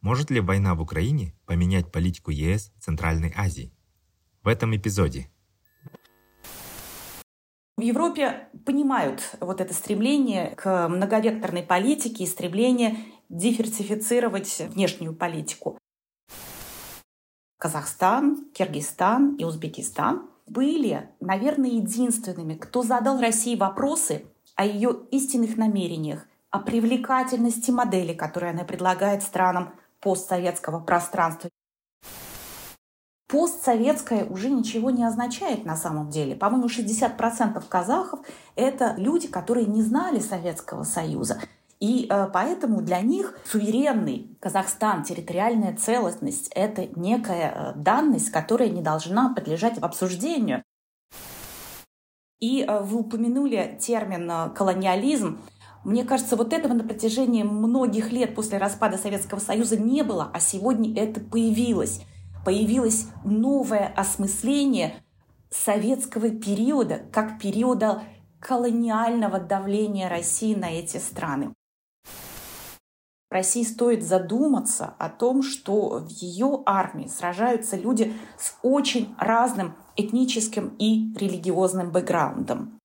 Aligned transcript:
Может 0.00 0.30
ли 0.30 0.40
война 0.40 0.76
в 0.76 0.80
Украине 0.80 1.34
поменять 1.44 1.90
политику 1.90 2.30
ЕС 2.30 2.72
в 2.78 2.84
Центральной 2.84 3.32
Азии? 3.36 3.72
В 4.44 4.48
этом 4.48 4.74
эпизоде 4.76 5.28
В 7.76 7.80
Европе 7.80 8.48
понимают 8.64 9.36
вот 9.40 9.60
это 9.60 9.74
стремление 9.74 10.54
к 10.54 10.88
многовекторной 10.88 11.64
политике 11.64 12.22
и 12.22 12.28
стремление 12.28 12.96
диверсифицировать 13.28 14.62
внешнюю 14.68 15.16
политику. 15.16 15.76
Казахстан, 17.58 18.46
Киргизстан 18.54 19.34
и 19.34 19.42
Узбекистан 19.42 20.30
были, 20.46 21.10
наверное, 21.18 21.70
единственными, 21.70 22.54
кто 22.54 22.84
задал 22.84 23.20
России 23.20 23.56
вопросы 23.56 24.26
о 24.54 24.64
ее 24.64 24.96
истинных 25.10 25.56
намерениях, 25.56 26.24
о 26.50 26.60
привлекательности 26.60 27.72
модели, 27.72 28.14
которую 28.14 28.50
она 28.50 28.62
предлагает 28.62 29.24
странам 29.24 29.74
постсоветского 30.00 30.80
пространства. 30.80 31.50
Постсоветское 33.28 34.24
уже 34.24 34.48
ничего 34.48 34.90
не 34.90 35.04
означает 35.04 35.66
на 35.66 35.76
самом 35.76 36.08
деле. 36.08 36.34
По-моему, 36.34 36.66
60% 36.68 37.62
казахов— 37.68 38.20
это 38.56 38.94
люди, 38.96 39.28
которые 39.28 39.66
не 39.66 39.82
знали 39.82 40.18
Советского 40.18 40.84
Союза. 40.84 41.38
И 41.78 42.08
э, 42.10 42.28
поэтому 42.32 42.80
для 42.82 43.00
них 43.00 43.38
суверенный 43.44 44.36
Казахстан, 44.40 45.04
территориальная 45.04 45.76
целостность— 45.76 46.48
это 46.54 46.88
некая 46.98 47.52
э, 47.54 47.72
данность, 47.76 48.30
которая 48.30 48.70
не 48.70 48.82
должна 48.82 49.32
подлежать 49.32 49.78
обсуждению. 49.78 50.62
И 52.40 52.62
э, 52.62 52.80
вы 52.80 53.00
упомянули 53.00 53.78
термин 53.80 54.52
колониализм. 54.54 55.38
Мне 55.84 56.04
кажется, 56.04 56.36
вот 56.36 56.52
этого 56.52 56.72
на 56.74 56.84
протяжении 56.84 57.42
многих 57.42 58.12
лет 58.12 58.34
после 58.34 58.58
распада 58.58 58.98
Советского 58.98 59.38
Союза 59.38 59.76
не 59.76 60.02
было, 60.02 60.30
а 60.32 60.40
сегодня 60.40 60.94
это 61.00 61.20
появилось. 61.20 62.02
Появилось 62.44 63.06
новое 63.24 63.92
осмысление 63.96 64.96
советского 65.50 66.30
периода 66.30 67.02
как 67.12 67.38
периода 67.38 68.02
колониального 68.40 69.38
давления 69.38 70.08
России 70.08 70.54
на 70.54 70.70
эти 70.70 70.98
страны. 70.98 71.54
России 73.30 73.62
стоит 73.62 74.02
задуматься 74.02 74.94
о 74.98 75.10
том, 75.10 75.42
что 75.42 75.98
в 75.98 76.08
ее 76.08 76.62
армии 76.64 77.08
сражаются 77.08 77.76
люди 77.76 78.14
с 78.38 78.56
очень 78.62 79.14
разным 79.18 79.74
этническим 79.96 80.74
и 80.78 81.12
религиозным 81.14 81.90
бэкграундом. 81.90 82.77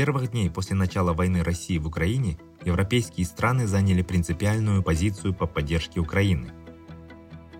Первых 0.00 0.30
дней 0.30 0.48
после 0.48 0.76
начала 0.76 1.12
войны 1.12 1.42
России 1.42 1.76
в 1.76 1.86
Украине 1.86 2.38
европейские 2.64 3.26
страны 3.26 3.66
заняли 3.66 4.00
принципиальную 4.00 4.82
позицию 4.82 5.34
по 5.34 5.46
поддержке 5.46 6.00
Украины. 6.00 6.54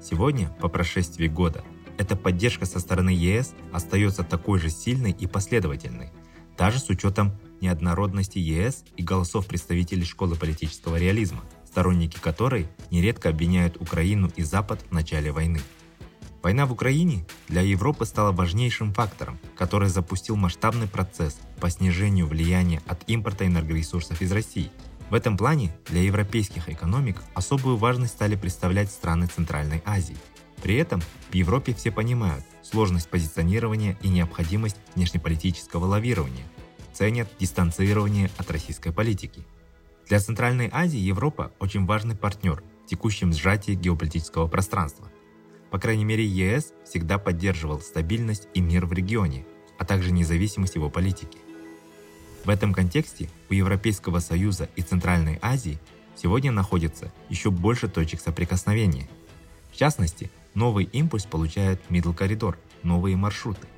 Сегодня, 0.03 0.49
по 0.59 0.69
прошествии 0.69 1.29
года, 1.29 1.63
эта 1.99 2.17
поддержка 2.17 2.65
со 2.65 2.81
стороны 2.81 3.11
ЕС 3.11 3.53
остается 3.75 4.25
такой 4.25 4.59
же 4.59 4.71
сильной 4.71 5.11
и 5.11 5.27
последовательной, 5.27 6.13
даже 6.57 6.79
с 6.79 6.89
учетом 6.89 7.33
неоднородности 7.61 8.39
ЕС 8.39 8.87
и 8.97 9.03
голосов 9.03 9.47
представителей 9.47 10.07
школы 10.07 10.35
политического 10.35 10.97
реализма, 10.97 11.43
сторонники 11.67 12.19
которой 12.19 12.69
нередко 12.91 13.29
обвиняют 13.29 13.77
Украину 13.77 14.31
и 14.37 14.43
Запад 14.43 14.83
в 14.89 14.93
начале 14.95 15.31
войны. 15.31 15.61
Война 16.43 16.65
в 16.65 16.73
Украине 16.73 17.27
для 17.49 17.61
Европы 17.61 18.07
стала 18.07 18.33
важнейшим 18.33 18.95
фактором, 18.95 19.39
который 19.57 19.89
запустил 19.91 20.37
масштабный 20.37 20.87
процесс 20.87 21.39
по 21.61 21.69
снижению 21.69 22.27
влияния 22.27 22.81
от 22.87 23.03
импорта 23.09 23.47
энергоресурсов 23.47 24.23
из 24.23 24.33
России. 24.33 24.71
В 25.11 25.15
этом 25.15 25.37
плане 25.37 25.77
для 25.89 26.03
европейских 26.03 26.71
экономик 26.71 27.23
особую 27.35 27.77
важность 27.77 28.15
стали 28.15 28.37
представлять 28.37 28.91
страны 28.91 29.27
Центральной 29.27 29.83
Азии. 29.85 30.17
При 30.63 30.77
этом 30.77 31.03
в 31.31 31.35
Европе 31.35 31.75
все 31.75 31.91
понимают 31.91 32.45
сложность 32.63 33.11
позиционирования 33.11 33.99
и 34.01 34.09
необходимость 34.09 34.77
внешнеполитического 34.95 35.85
лавирования, 35.85 36.47
ценят 36.95 37.29
дистанцирование 37.39 38.31
от 38.39 38.51
российской 38.51 38.93
политики. 38.93 39.45
Для 40.09 40.21
Центральной 40.21 40.71
Азии 40.73 40.99
Европа 40.99 41.53
очень 41.59 41.85
важный 41.85 42.17
партнер 42.17 42.63
в 42.85 42.89
текущем 42.89 43.33
сжатии 43.33 43.73
геополитического 43.73 44.47
пространства– 44.47 45.07
по 45.71 45.79
крайней 45.79 46.05
мере, 46.05 46.27
ЕС 46.27 46.73
всегда 46.85 47.19
поддерживал 47.19 47.81
стабильность 47.81 48.49
и 48.55 48.61
мир 48.61 48.87
в 48.87 48.93
регионе, 48.93 49.47
а 49.79 49.85
также 49.85 50.11
независимость 50.11 50.75
его 50.75 50.91
политики. 50.91 51.39
В 52.45 52.49
этом 52.49 52.73
контексте 52.73 53.29
у 53.49 53.55
Европейского 53.55 54.19
Союза 54.19 54.69
и 54.75 54.83
Центральной 54.83 55.39
Азии 55.43 55.79
сегодня 56.17 56.51
находится 56.51 57.13
еще 57.29 57.51
больше 57.51 57.89
точек 57.89 58.21
соприкосновения. 58.21 59.09
В 59.73 59.77
частности, 59.77 60.31
новый 60.55 60.85
импульс 60.87 61.25
получает 61.25 61.81
Middle 61.89 62.15
Коридор, 62.15 62.59
новые 62.83 63.17
маршруты. 63.17 63.69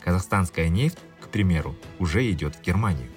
Казахстанская 0.00 0.68
нефть, 0.68 0.98
к 1.20 1.28
примеру, 1.28 1.74
уже 1.98 2.30
идет 2.30 2.56
в 2.56 2.62
Германию. 2.62 3.08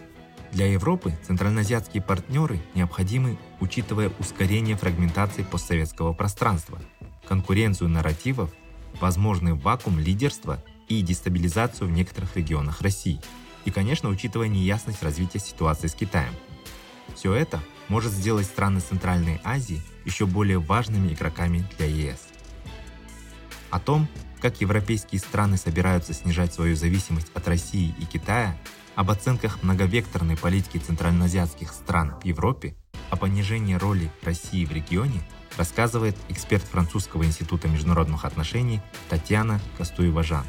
Для 0.52 0.68
Европы 0.72 1.14
центральноазиатские 1.28 2.04
партнеры 2.04 2.60
необходимы, 2.76 3.38
учитывая 3.60 4.12
ускорение 4.20 4.78
фрагментации 4.78 5.44
постсоветского 5.44 6.14
пространства– 6.14 6.80
конкуренцию 7.28 7.90
нарративов, 7.90 8.52
возможный 9.00 9.54
вакуум 9.54 10.00
лидерства 10.00 10.64
и 10.88 11.02
дестабилизацию 11.02 11.88
в 11.88 11.92
некоторых 11.92 12.36
регионах 12.36 12.82
России. 12.82 13.20
И, 13.66 13.72
конечно, 13.72 14.10
учитывая 14.10 14.48
неясность 14.48 15.04
развития 15.04 15.40
ситуации 15.40 15.88
с 15.88 15.94
Китаем. 15.94 16.34
Все 17.16 17.34
это 17.34 17.62
может 17.88 18.12
сделать 18.12 18.46
страны 18.46 18.80
Центральной 18.80 19.40
Азии 19.44 19.82
еще 20.06 20.26
более 20.26 20.60
важными 20.60 21.14
игроками 21.14 21.66
для 21.78 21.88
ЕС. 21.88 22.28
О 23.70 23.80
том, 23.80 24.08
как 24.42 24.62
европейские 24.62 25.20
страны 25.20 25.58
собираются 25.58 26.14
снижать 26.14 26.54
свою 26.54 26.76
зависимость 26.76 27.32
от 27.34 27.48
России 27.48 27.96
и 28.00 28.06
Китая, 28.06 28.58
об 28.96 29.10
оценках 29.10 29.64
многовекторной 29.64 30.38
политики 30.38 30.78
центральноазиатских 30.78 31.72
стран 31.72 32.16
в 32.22 32.26
Европе, 32.26 32.76
о 33.10 33.16
понижении 33.16 33.76
роли 33.76 34.12
России 34.22 34.66
в 34.66 34.72
регионе 34.72 35.22
рассказывает 35.58 36.16
эксперт 36.30 36.64
Французского 36.64 37.24
института 37.24 37.68
международных 37.68 38.26
отношений 38.26 38.82
Татьяна 39.10 39.60
Костуева-Жан. 39.78 40.46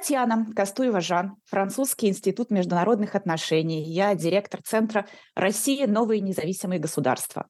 Татьяна 0.00 0.46
Костуева-Жан, 0.56 1.36
Французский 1.44 2.08
институт 2.08 2.50
международных 2.50 3.14
отношений. 3.14 3.82
Я 3.82 4.14
директор 4.14 4.62
Центра 4.64 5.06
«Россия. 5.34 5.86
Новые 5.86 6.22
независимые 6.22 6.80
государства». 6.80 7.46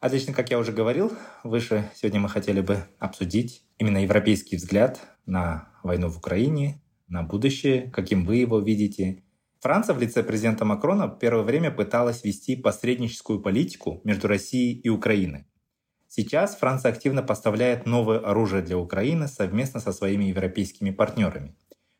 Отлично, 0.00 0.34
как 0.34 0.50
я 0.50 0.58
уже 0.58 0.72
говорил, 0.72 1.12
выше 1.44 1.88
сегодня 1.94 2.18
мы 2.18 2.28
хотели 2.28 2.60
бы 2.60 2.88
обсудить 2.98 3.62
именно 3.78 3.98
европейский 3.98 4.56
взгляд 4.56 4.98
на 5.26 5.68
войну 5.84 6.08
в 6.08 6.18
Украине, 6.18 6.82
на 7.06 7.22
будущее, 7.22 7.88
каким 7.92 8.26
вы 8.26 8.38
его 8.38 8.58
видите. 8.58 9.22
Франция 9.60 9.94
в 9.94 10.00
лице 10.00 10.24
президента 10.24 10.64
Макрона 10.64 11.06
первое 11.06 11.44
время 11.44 11.70
пыталась 11.70 12.24
вести 12.24 12.56
посредническую 12.56 13.40
политику 13.40 14.00
между 14.02 14.26
Россией 14.26 14.76
и 14.80 14.88
Украиной. 14.88 15.46
Сейчас 16.08 16.56
Франция 16.56 16.90
активно 16.90 17.22
поставляет 17.22 17.86
новое 17.86 18.18
оружие 18.18 18.62
для 18.62 18.76
Украины 18.76 19.28
совместно 19.28 19.78
со 19.78 19.92
своими 19.92 20.24
европейскими 20.24 20.90
партнерами. 20.90 21.54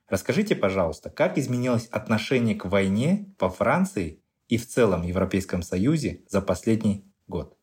Расскажите, 0.08 0.54
пожалуйста, 0.54 1.10
как 1.10 1.36
изменилось 1.36 1.86
отношение 1.86 2.54
к 2.54 2.66
войне 2.66 3.34
во 3.40 3.50
Франции 3.50 4.22
и 4.48 4.56
в 4.56 4.66
целом 4.66 5.02
Европейском 5.02 5.62
Союзе 5.62 6.22
за 6.28 6.40
последний 6.40 7.04
год? 7.26 7.56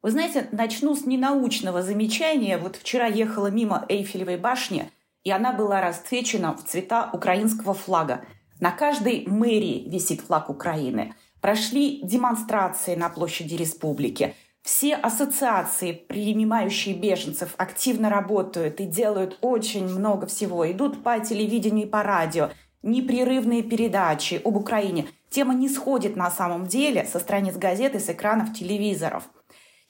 Вы 0.00 0.10
знаете, 0.10 0.48
начну 0.52 0.94
с 0.94 1.06
ненаучного 1.06 1.82
замечания. 1.82 2.58
Вот 2.58 2.76
вчера 2.76 3.06
ехала 3.06 3.46
мимо 3.46 3.84
Эйфелевой 3.88 4.36
башни, 4.36 4.90
и 5.22 5.30
она 5.30 5.52
была 5.52 5.80
расцвечена 5.80 6.54
в 6.54 6.64
цвета 6.64 7.10
украинского 7.12 7.74
флага. 7.74 8.24
На 8.60 8.70
каждой 8.70 9.24
мэрии 9.26 9.88
висит 9.88 10.20
флаг 10.20 10.50
Украины. 10.50 11.14
Прошли 11.40 12.00
демонстрации 12.02 12.94
на 12.94 13.10
площади 13.10 13.54
республики. 13.54 14.34
Все 14.64 14.94
ассоциации, 14.94 15.92
принимающие 15.92 16.94
беженцев, 16.94 17.54
активно 17.58 18.08
работают 18.08 18.80
и 18.80 18.86
делают 18.86 19.36
очень 19.42 19.86
много 19.86 20.26
всего. 20.26 20.70
Идут 20.72 21.02
по 21.02 21.20
телевидению 21.20 21.86
и 21.86 21.90
по 21.90 22.02
радио. 22.02 22.48
Непрерывные 22.82 23.62
передачи 23.62 24.40
об 24.42 24.56
Украине. 24.56 25.06
Тема 25.28 25.52
не 25.52 25.68
сходит 25.68 26.16
на 26.16 26.30
самом 26.30 26.66
деле 26.66 27.04
со 27.04 27.18
страниц 27.18 27.56
газет 27.56 27.94
и 27.94 27.98
с 27.98 28.08
экранов 28.08 28.54
телевизоров. 28.54 29.24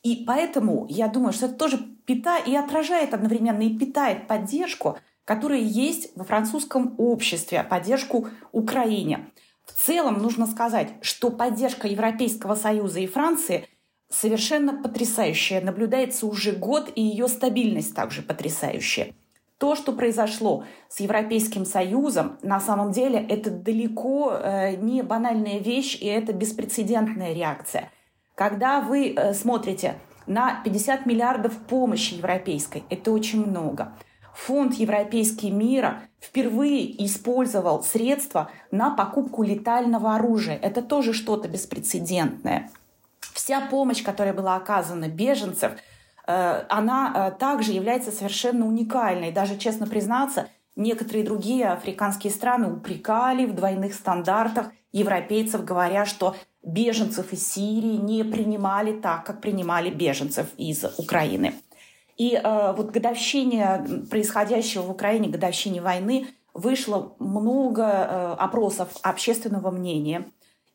И 0.03 0.25
поэтому 0.27 0.87
я 0.91 1.07
думаю, 1.07 1.33
что 1.33 1.47
это 1.47 1.55
тоже 1.55 1.79
питает 2.05 2.49
и 2.49 2.57
отражает 2.57 3.15
одновременно 3.15 3.63
и 3.63 3.79
питает 3.79 4.27
поддержку, 4.27 4.99
которая 5.25 5.61
есть 5.61 6.11
во 6.17 6.25
французском 6.25 6.97
обществе, 6.99 7.63
поддержку 7.63 8.27
Украине. 8.51 9.31
В 9.65 9.73
целом 9.73 10.19
нужно 10.19 10.49
сказать, 10.49 10.95
что 11.01 11.31
поддержка 11.31 11.87
Европейского 11.87 12.57
Союза 12.57 12.99
и 12.99 13.07
Франции 13.07 13.69
совершенно 14.11 14.83
потрясающая. 14.83 15.61
Наблюдается 15.61 16.27
уже 16.27 16.53
год, 16.53 16.91
и 16.95 17.03
ее 17.03 17.29
стабильность 17.29 17.95
также 17.95 18.23
потрясающая. 18.23 19.15
То, 19.59 19.77
что 19.77 19.93
произошло 19.93 20.65
с 20.89 21.01
Европейским 21.01 21.65
Союзом, 21.65 22.39
на 22.43 22.61
самом 22.61 22.93
деле 22.93 23.19
это 23.19 23.51
далеко 23.51 24.33
э, 24.33 24.77
не 24.77 25.03
банальная 25.03 25.59
вещь, 25.59 25.97
и 26.01 26.07
это 26.07 26.33
беспрецедентная 26.33 27.33
реакция. 27.33 27.91
Когда 28.35 28.81
вы 28.81 29.15
э, 29.15 29.33
смотрите 29.33 29.95
на 30.27 30.61
50 30.65 31.07
миллиардов 31.07 31.57
помощи 31.57 32.15
европейской, 32.15 32.85
это 32.91 33.11
очень 33.13 33.47
много– 33.47 33.93
Фонд 34.35 34.75
Европейский 34.75 35.51
мира 35.51 36.03
впервые 36.21 37.05
использовал 37.05 37.83
средства 37.83 38.51
на 38.71 38.91
покупку 38.91 39.45
летального 39.45 40.17
оружия. 40.17 40.57
Это 40.57 40.83
тоже 40.83 41.13
что-то 41.13 41.49
беспрецедентное. 41.49 42.71
Вся 43.35 43.61
помощь, 43.61 44.03
которая 44.03 44.33
была 44.33 44.55
оказана 44.55 45.09
беженцев, 45.09 45.73
э, 46.27 46.65
она 46.69 47.13
э, 47.15 47.39
также 47.39 47.73
является 47.73 48.13
совершенно 48.13 48.65
уникальной. 48.65 49.33
Даже, 49.33 49.59
честно 49.59 49.89
признаться, 49.89 50.47
некоторые 50.77 51.25
другие 51.25 51.67
африканские 51.69 52.33
страны 52.33 52.73
упрекали 52.73 53.45
в 53.45 53.55
двойных 53.55 53.95
стандартах 53.95 54.71
европейцев, 54.93 55.65
говоря, 55.65 56.07
что 56.07 56.37
беженцев 56.63 57.33
из 57.33 57.45
Сирии 57.53 57.97
не 57.97 58.23
принимали 58.23 58.93
так, 59.01 59.27
как 59.27 59.41
принимали 59.41 59.91
беженцев 59.91 60.47
из 60.57 60.85
Украины. 60.97 61.55
И 62.17 62.41
э, 62.41 62.75
вот 62.77 62.93
годовщине 62.93 63.85
происходящего 64.11 64.83
в 64.83 64.91
Украине, 64.93 65.29
годовщине 65.29 65.83
войны, 65.83 66.29
вышло 66.53 67.17
много 67.19 67.83
э, 67.83 68.35
опросов 68.39 68.91
общественного 69.03 69.73
мнения. 69.73 70.25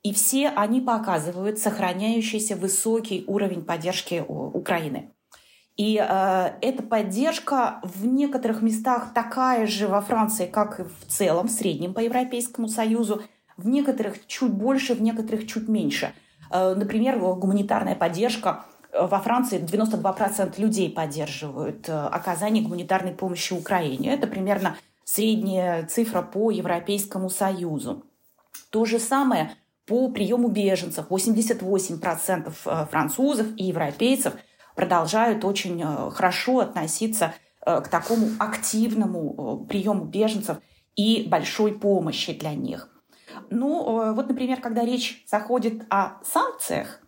И 0.03 0.13
все 0.13 0.49
они 0.49 0.79
показывают 0.79 1.59
сохраняющийся 1.59 2.55
высокий 2.55 3.23
уровень 3.27 3.63
поддержки 3.63 4.23
Украины. 4.27 5.11
И 5.75 5.95
э, 5.97 6.51
эта 6.61 6.83
поддержка 6.83 7.79
в 7.83 8.05
некоторых 8.05 8.61
местах 8.61 9.13
такая 9.13 9.65
же 9.65 9.87
во 9.87 10.01
Франции, 10.01 10.45
как 10.45 10.79
и 10.79 10.83
в 10.83 11.07
целом, 11.07 11.47
в 11.47 11.51
среднем 11.51 11.93
по 11.93 11.99
Европейскому 11.99 12.67
Союзу. 12.67 13.23
В 13.55 13.67
некоторых 13.67 14.25
чуть 14.27 14.51
больше, 14.51 14.93
в 14.93 15.01
некоторых 15.01 15.47
чуть 15.47 15.69
меньше. 15.69 16.13
Э, 16.51 16.75
например, 16.75 17.17
гуманитарная 17.19 17.95
поддержка 17.95 18.65
во 18.93 19.19
Франции 19.19 19.59
92% 19.59 20.59
людей 20.59 20.89
поддерживают 20.89 21.87
э, 21.87 21.93
оказание 21.93 22.63
гуманитарной 22.63 23.13
помощи 23.13 23.53
Украине. 23.53 24.13
Это 24.13 24.27
примерно 24.27 24.75
средняя 25.03 25.85
цифра 25.85 26.21
по 26.21 26.51
Европейскому 26.51 27.29
Союзу. 27.29 28.03
То 28.69 28.85
же 28.85 28.99
самое 28.99 29.51
по 29.89 30.09
приему 30.09 30.47
беженцев. 30.47 31.07
88% 31.09 32.53
э, 32.65 32.85
французов 32.89 33.47
и 33.57 33.65
европейцев 33.65 34.33
продолжают 34.75 35.43
очень 35.43 35.81
э, 35.83 36.09
хорошо 36.11 36.59
относиться 36.59 37.33
к 37.61 37.89
такому 37.89 38.29
активному 38.39 39.65
приему 39.69 40.05
беженцев 40.05 40.57
и 40.95 41.27
большой 41.27 41.73
помощи 41.77 42.31
для 42.33 42.53
них. 42.53 42.89
Ну, 43.51 44.13
вот, 44.13 44.29
например, 44.29 44.61
когда 44.61 44.85
речь 44.85 45.23
заходит 45.27 45.83
о 45.89 46.19
санкциях, 46.23 47.01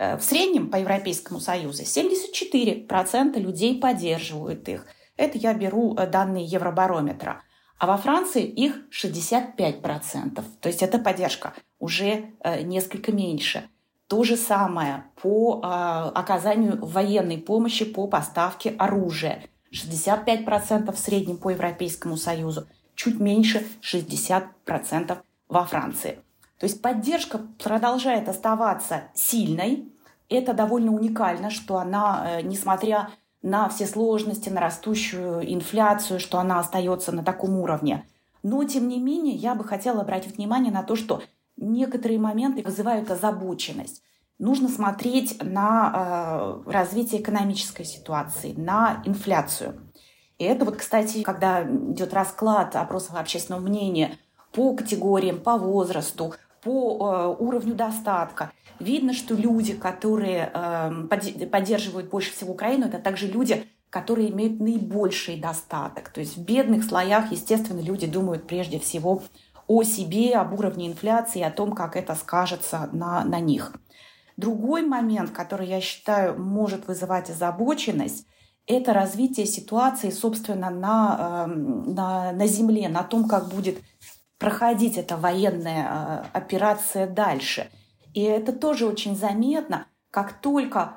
Э, 0.00 0.16
в 0.16 0.22
среднем 0.22 0.70
по 0.70 0.76
Европейскому 0.76 1.40
Союзу 1.40 1.82
74% 1.82 3.38
людей 3.38 3.78
поддерживают 3.78 4.66
их. 4.68 4.86
Это 5.16 5.36
я 5.36 5.52
беру 5.52 5.94
э, 5.94 6.06
данные 6.06 6.46
Евробарометра. 6.46 7.42
А 7.78 7.86
во 7.86 7.98
Франции 7.98 8.44
их 8.44 8.76
65%. 8.90 10.42
То 10.60 10.68
есть 10.68 10.82
эта 10.82 10.98
поддержка 10.98 11.52
уже 11.80 12.26
э, 12.40 12.62
несколько 12.62 13.10
меньше. 13.10 13.68
То 14.06 14.22
же 14.24 14.36
самое 14.36 15.04
по 15.22 15.60
оказанию 15.62 16.84
военной 16.84 17.38
помощи 17.38 17.84
по 17.84 18.08
поставке 18.08 18.70
оружия. 18.70 19.44
65% 19.72 20.92
в 20.92 20.98
среднем 20.98 21.36
по 21.36 21.50
Европейскому 21.50 22.16
Союзу, 22.16 22.66
чуть 22.94 23.20
меньше 23.20 23.64
60% 23.82 25.18
во 25.48 25.64
Франции. 25.64 26.18
То 26.58 26.66
есть 26.66 26.82
поддержка 26.82 27.40
продолжает 27.62 28.28
оставаться 28.28 29.04
сильной. 29.14 29.90
Это 30.28 30.52
довольно 30.52 30.92
уникально, 30.92 31.50
что 31.50 31.78
она, 31.78 32.26
э, 32.26 32.42
несмотря 32.42 33.10
на 33.42 33.68
все 33.70 33.86
сложности, 33.86 34.50
на 34.50 34.60
растущую 34.60 35.42
инфляцию, 35.52 36.20
что 36.20 36.38
она 36.38 36.58
остается 36.58 37.12
на 37.12 37.24
таком 37.24 37.58
уровне. 37.58 38.06
Но, 38.42 38.62
тем 38.64 38.88
не 38.88 38.98
менее, 38.98 39.34
я 39.34 39.54
бы 39.54 39.64
хотела 39.64 40.02
обратить 40.02 40.36
внимание 40.36 40.72
на 40.72 40.82
то, 40.82 40.96
что 40.96 41.22
некоторые 41.60 42.18
моменты 42.18 42.62
вызывают 42.62 43.10
озабоченность. 43.10 44.02
Нужно 44.38 44.68
смотреть 44.68 45.42
на 45.42 46.62
э, 46.66 46.70
развитие 46.70 47.20
экономической 47.20 47.84
ситуации, 47.84 48.54
на 48.56 49.02
инфляцию. 49.04 49.92
И 50.38 50.44
это 50.44 50.64
вот, 50.64 50.76
кстати, 50.76 51.22
когда 51.22 51.62
идет 51.62 52.14
расклад 52.14 52.74
опросов 52.74 53.16
общественного 53.16 53.60
мнения 53.60 54.18
по 54.52 54.74
категориям, 54.74 55.40
по 55.40 55.58
возрасту, 55.58 56.34
по 56.62 57.36
э, 57.38 57.42
уровню 57.42 57.74
достатка. 57.74 58.50
Видно, 58.78 59.12
что 59.12 59.34
люди, 59.34 59.74
которые 59.74 60.50
эм, 60.54 61.08
поддерживают 61.08 62.08
больше 62.08 62.32
всего 62.32 62.52
Украину, 62.52 62.86
это 62.86 62.98
также 62.98 63.26
люди, 63.26 63.66
которые 63.90 64.30
имеют 64.30 64.60
наибольший 64.60 65.38
достаток. 65.38 66.08
То 66.08 66.20
есть 66.20 66.36
в 66.36 66.44
бедных 66.44 66.84
слоях, 66.84 67.30
естественно, 67.30 67.80
люди 67.80 68.06
думают 68.06 68.46
прежде 68.46 68.78
всего 68.78 69.22
о 69.70 69.84
себе, 69.84 70.34
об 70.34 70.52
уровне 70.58 70.88
инфляции, 70.88 71.40
о 71.42 71.52
том, 71.52 71.74
как 71.74 71.94
это 71.94 72.16
скажется 72.16 72.88
на, 72.92 73.24
на 73.24 73.38
них. 73.38 73.72
Другой 74.36 74.82
момент, 74.82 75.30
который, 75.30 75.68
я 75.68 75.80
считаю, 75.80 76.36
может 76.36 76.88
вызывать 76.88 77.30
озабоченность, 77.30 78.26
это 78.66 78.92
развитие 78.92 79.46
ситуации, 79.46 80.10
собственно, 80.10 80.70
на, 80.70 81.44
эм, 81.46 81.94
на, 81.94 82.32
на 82.32 82.46
земле, 82.48 82.88
на 82.88 83.04
том, 83.04 83.28
как 83.28 83.48
будет 83.48 83.78
проходить 84.38 84.98
эта 84.98 85.16
военная 85.16 85.86
а, 85.88 86.26
операция 86.32 87.06
дальше. 87.06 87.70
И 88.12 88.22
это 88.22 88.52
тоже 88.52 88.86
очень 88.86 89.16
заметно, 89.16 89.86
как 90.10 90.40
только 90.40 90.94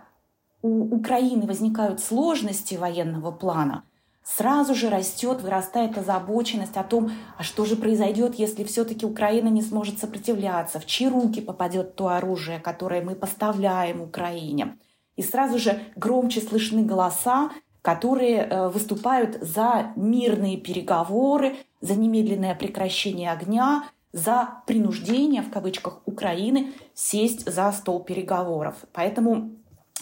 у 0.63 0.95
Украины 0.95 1.45
возникают 1.45 1.99
сложности 1.99 2.73
военного 2.73 3.29
плана, 3.31 3.83
сразу 4.23 4.73
же 4.73 4.89
растет, 4.89 5.41
вырастает 5.41 5.97
озабоченность 5.97 6.77
о 6.77 6.83
том, 6.83 7.11
а 7.37 7.43
что 7.43 7.65
же 7.65 7.75
произойдет, 7.75 8.35
если 8.35 8.63
все-таки 8.63 9.05
Украина 9.05 9.49
не 9.49 9.61
сможет 9.61 9.99
сопротивляться, 9.99 10.79
в 10.79 10.85
чьи 10.85 11.07
руки 11.07 11.41
попадет 11.41 11.95
то 11.95 12.07
оружие, 12.07 12.59
которое 12.59 13.03
мы 13.03 13.15
поставляем 13.15 14.01
Украине. 14.01 14.77
И 15.15 15.21
сразу 15.21 15.59
же 15.59 15.79
громче 15.95 16.41
слышны 16.41 16.83
голоса, 16.83 17.51
которые 17.81 18.37
э, 18.37 18.69
выступают 18.69 19.37
за 19.41 19.91
мирные 19.95 20.57
переговоры, 20.57 21.57
за 21.81 21.95
немедленное 21.95 22.55
прекращение 22.55 23.31
огня, 23.31 23.83
за 24.13 24.61
принуждение, 24.67 25.41
в 25.41 25.51
кавычках, 25.51 26.01
Украины 26.05 26.71
сесть 26.93 27.51
за 27.51 27.71
стол 27.71 28.01
переговоров. 28.01 28.75
Поэтому, 28.93 29.51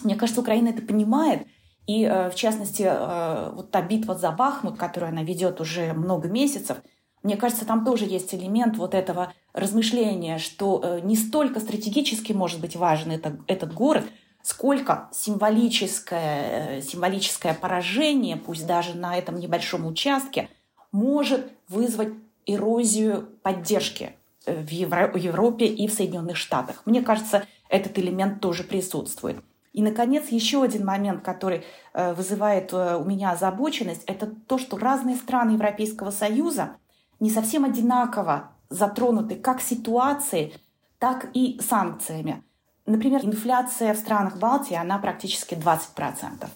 мне 0.04 0.14
кажется, 0.14 0.40
Украина 0.40 0.68
это 0.68 0.82
понимает. 0.82 1.46
И, 1.86 2.04
э, 2.04 2.30
в 2.30 2.34
частности, 2.34 2.84
э, 2.86 3.50
вот 3.54 3.70
та 3.70 3.82
битва 3.82 4.14
за 4.14 4.30
Бахмут, 4.30 4.78
которую 4.78 5.10
она 5.10 5.22
ведет 5.22 5.60
уже 5.60 5.92
много 5.92 6.28
месяцев, 6.28 6.78
мне 7.22 7.36
кажется, 7.36 7.64
там 7.64 7.84
тоже 7.84 8.04
есть 8.04 8.34
элемент 8.34 8.76
вот 8.76 8.94
этого 8.94 9.32
размышления, 9.52 10.38
что 10.38 10.98
не 11.04 11.16
столько 11.16 11.60
стратегически 11.60 12.32
может 12.32 12.60
быть 12.60 12.74
важен 12.74 13.12
это, 13.12 13.36
этот 13.46 13.72
город, 13.72 14.04
сколько 14.42 15.08
символическое, 15.12 16.78
э, 16.78 16.82
символическое 16.82 17.54
поражение, 17.54 18.36
пусть 18.36 18.66
даже 18.66 18.96
на 18.96 19.16
этом 19.16 19.38
небольшом 19.38 19.86
участке, 19.86 20.48
может 20.90 21.52
вызвать 21.68 22.12
эрозию 22.44 23.28
поддержки 23.42 24.14
э, 24.44 24.60
в 24.60 24.70
Европе 25.16 25.66
и 25.66 25.86
в 25.86 25.92
Соединенных 25.92 26.36
Штатах. 26.36 26.82
Мне 26.84 27.02
кажется, 27.02 27.46
этот 27.68 27.98
элемент 27.98 28.40
тоже 28.40 28.64
присутствует. 28.64 29.36
И, 29.72 29.82
наконец, 29.82 30.28
еще 30.28 30.62
один 30.62 30.84
момент, 30.84 31.24
который 31.24 31.64
э, 31.94 32.12
вызывает 32.12 32.72
э, 32.72 32.96
у 32.96 33.04
меня 33.04 33.30
озабоченность, 33.30 34.04
это 34.06 34.26
то, 34.26 34.58
что 34.58 34.76
разные 34.76 35.16
страны 35.16 35.52
Европейского 35.52 36.10
Союза 36.10 36.76
не 37.20 37.30
совсем 37.30 37.64
одинаково 37.64 38.50
затронуты 38.68 39.36
как 39.36 39.60
ситуацией, 39.60 40.54
так 40.98 41.30
и 41.32 41.58
санкциями. 41.60 42.42
Например, 42.84 43.24
инфляция 43.24 43.94
в 43.94 43.98
странах 43.98 44.38
Балтии, 44.38 44.76
она 44.76 44.98
практически 44.98 45.54
20%. 45.54 46.48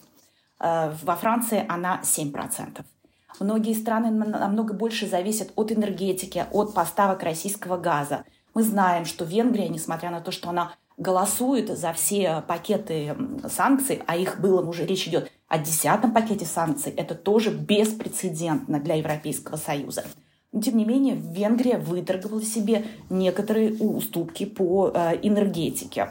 Э, 0.61 0.93
во 1.03 1.17
Франции 1.17 1.65
она 1.69 2.01
7%. 2.03 2.85
Многие 3.41 3.75
страны 3.75 4.11
намного 4.11 4.75
больше 4.75 5.07
зависят 5.07 5.53
от 5.57 5.73
энергетики, 5.73 6.47
от 6.51 6.75
поставок 6.75 7.23
российского 7.23 7.77
газа. 7.77 8.25
Мы 8.55 8.63
знаем, 8.63 9.05
что 9.05 9.25
Венгрия, 9.25 9.69
несмотря 9.69 10.11
на 10.11 10.21
то, 10.21 10.31
что 10.31 10.49
она 10.49 10.73
голосует 10.97 11.77
за 11.77 11.93
все 11.93 12.43
пакеты 12.47 13.17
санкций, 13.49 14.03
а 14.07 14.17
их 14.17 14.41
было, 14.41 14.67
уже 14.67 14.87
речь 14.87 15.07
идет 15.07 15.31
о 15.49 15.59
десятом 15.59 16.13
пакете 16.13 16.45
санкций, 16.45 16.93
это 16.93 17.15
тоже 17.15 17.51
беспрецедентно 17.51 18.81
для 18.81 18.97
Европейского 18.97 19.57
Союза. 19.57 20.05
Но, 20.53 20.61
тем 20.61 20.77
не 20.77 20.85
менее, 20.85 21.17
Венгрия 21.17 21.79
выторговала 21.79 22.43
себе 22.43 22.87
некоторые 23.11 23.75
уступки 23.75 24.47
по 24.47 24.91
э, 24.93 25.19
энергетике. 25.23 26.11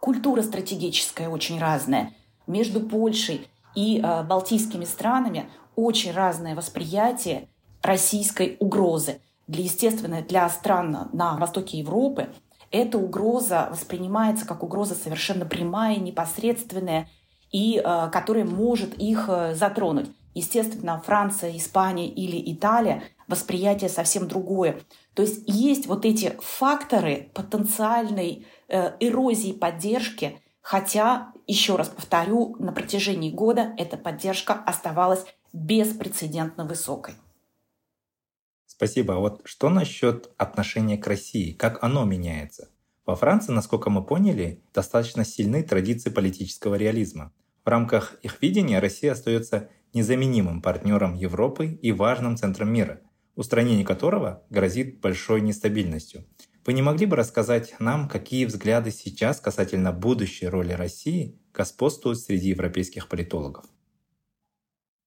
Культура 0.00 0.42
стратегическая 0.42 1.28
очень 1.28 1.58
разная. 1.58 2.12
Между 2.46 2.80
Польшей 2.80 3.48
и 3.74 4.00
э, 4.00 4.22
балтийскими 4.24 4.84
странами 4.84 5.48
очень 5.76 6.12
разное 6.12 6.54
восприятие 6.54 7.48
российской 7.82 8.56
угрозы. 8.60 9.20
Для, 9.46 9.64
естественно, 9.64 10.20
для 10.20 10.48
стран 10.50 11.08
на 11.12 11.36
востоке 11.38 11.78
Европы 11.78 12.28
эта 12.70 12.98
угроза 12.98 13.68
воспринимается 13.70 14.46
как 14.46 14.62
угроза 14.62 14.94
совершенно 14.94 15.44
прямая, 15.44 15.96
непосредственная, 15.96 17.08
и 17.50 17.80
э, 17.82 18.10
которая 18.12 18.44
может 18.44 18.94
их 18.94 19.26
э, 19.28 19.54
затронуть. 19.54 20.10
Естественно, 20.34 21.02
Франция, 21.04 21.56
Испания 21.56 22.08
или 22.08 22.52
Италия 22.52 23.02
восприятие 23.26 23.90
совсем 23.90 24.28
другое. 24.28 24.80
То 25.14 25.22
есть 25.22 25.42
есть 25.46 25.86
вот 25.86 26.04
эти 26.04 26.38
факторы 26.40 27.30
потенциальной 27.34 28.46
э, 28.68 28.92
эрозии 29.00 29.52
поддержки, 29.52 30.40
хотя, 30.60 31.32
еще 31.46 31.76
раз 31.76 31.88
повторю, 31.88 32.56
на 32.58 32.72
протяжении 32.72 33.30
года 33.30 33.72
эта 33.78 33.96
поддержка 33.96 34.52
оставалась 34.54 35.24
беспрецедентно 35.52 36.64
высокой. 36.64 37.14
Спасибо. 38.78 39.16
А 39.16 39.18
вот 39.18 39.40
что 39.44 39.70
насчет 39.70 40.30
отношения 40.36 40.96
к 40.98 41.06
России? 41.08 41.50
Как 41.50 41.82
оно 41.82 42.04
меняется? 42.04 42.68
Во 43.06 43.16
Франции, 43.16 43.50
насколько 43.50 43.90
мы 43.90 44.04
поняли, 44.04 44.62
достаточно 44.72 45.24
сильны 45.24 45.64
традиции 45.64 46.10
политического 46.10 46.76
реализма. 46.76 47.32
В 47.64 47.68
рамках 47.68 48.14
их 48.22 48.40
видения 48.40 48.78
Россия 48.78 49.10
остается 49.10 49.68
незаменимым 49.94 50.62
партнером 50.62 51.16
Европы 51.16 51.66
и 51.66 51.90
важным 51.90 52.36
центром 52.36 52.72
мира, 52.72 53.00
устранение 53.34 53.84
которого 53.84 54.44
грозит 54.48 55.00
большой 55.00 55.40
нестабильностью. 55.40 56.24
Вы 56.64 56.72
не 56.72 56.82
могли 56.82 57.06
бы 57.06 57.16
рассказать 57.16 57.74
нам, 57.80 58.08
какие 58.08 58.44
взгляды 58.44 58.92
сейчас 58.92 59.40
касательно 59.40 59.90
будущей 59.90 60.46
роли 60.46 60.72
России 60.72 61.36
господствуют 61.52 62.20
среди 62.20 62.50
европейских 62.50 63.08
политологов? 63.08 63.64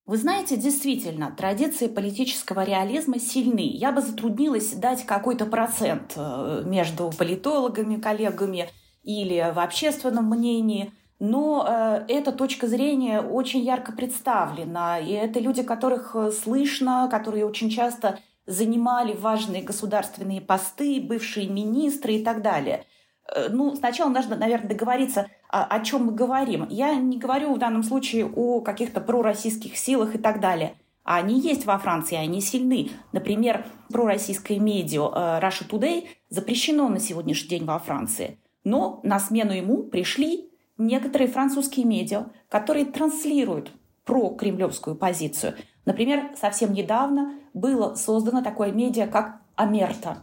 Вы 0.05 0.17
знаете, 0.17 0.57
действительно, 0.57 1.31
традиции 1.31 1.87
политического 1.87 2.63
реализма 2.63 3.19
сильны. 3.19 3.69
Я 3.73 3.91
бы 3.91 4.01
затруднилась 4.01 4.73
дать 4.73 5.05
какой-то 5.05 5.45
процент 5.45 6.13
э, 6.15 6.63
между 6.65 7.11
политологами, 7.17 8.01
коллегами 8.01 8.67
или 9.03 9.51
в 9.53 9.59
общественном 9.59 10.25
мнении, 10.25 10.91
но 11.19 11.65
э, 11.67 12.05
эта 12.07 12.31
точка 12.31 12.67
зрения 12.67 13.21
очень 13.21 13.61
ярко 13.61 13.91
представлена. 13.91 14.99
И 14.99 15.11
это 15.11 15.39
люди, 15.39 15.61
которых 15.61 16.15
э, 16.15 16.31
слышно, 16.31 17.07
которые 17.09 17.45
очень 17.45 17.69
часто 17.69 18.19
занимали 18.47 19.13
важные 19.13 19.61
государственные 19.61 20.41
посты, 20.41 20.99
бывшие 20.99 21.47
министры 21.47 22.15
и 22.15 22.23
так 22.23 22.41
далее. 22.41 22.85
Э, 23.33 23.49
ну, 23.49 23.75
сначала 23.75 24.09
нужно, 24.09 24.35
наверное, 24.35 24.69
договориться, 24.69 25.27
о, 25.49 25.63
о 25.63 25.79
чем 25.81 26.05
мы 26.05 26.13
говорим. 26.13 26.67
Я 26.69 26.95
не 26.95 27.17
говорю 27.17 27.53
в 27.53 27.59
данном 27.59 27.83
случае 27.83 28.25
о 28.25 28.61
каких-то 28.61 29.01
пророссийских 29.01 29.77
силах 29.77 30.15
и 30.15 30.17
так 30.17 30.39
далее. 30.39 30.75
А 31.03 31.17
они 31.17 31.39
есть 31.39 31.65
во 31.65 31.77
Франции, 31.79 32.15
они 32.15 32.41
сильны. 32.41 32.91
Например, 33.11 33.65
пророссийское 33.91 34.59
медиа 34.59 35.01
э, 35.01 35.39
Russia 35.41 35.67
Today 35.67 36.07
запрещено 36.29 36.87
на 36.89 36.99
сегодняшний 36.99 37.49
день 37.49 37.65
во 37.65 37.79
Франции. 37.79 38.37
Но 38.63 38.99
на 39.03 39.19
смену 39.19 39.51
ему 39.51 39.83
пришли 39.83 40.51
некоторые 40.77 41.27
французские 41.27 41.85
медиа, 41.85 42.25
которые 42.49 42.85
транслируют 42.85 43.71
про 44.05 44.29
кремлевскую 44.29 44.95
позицию. 44.95 45.55
Например, 45.85 46.31
совсем 46.39 46.73
недавно 46.73 47.33
было 47.53 47.95
создано 47.95 48.43
такое 48.43 48.71
медиа, 48.71 49.07
как 49.07 49.41
Амерта. 49.55 50.17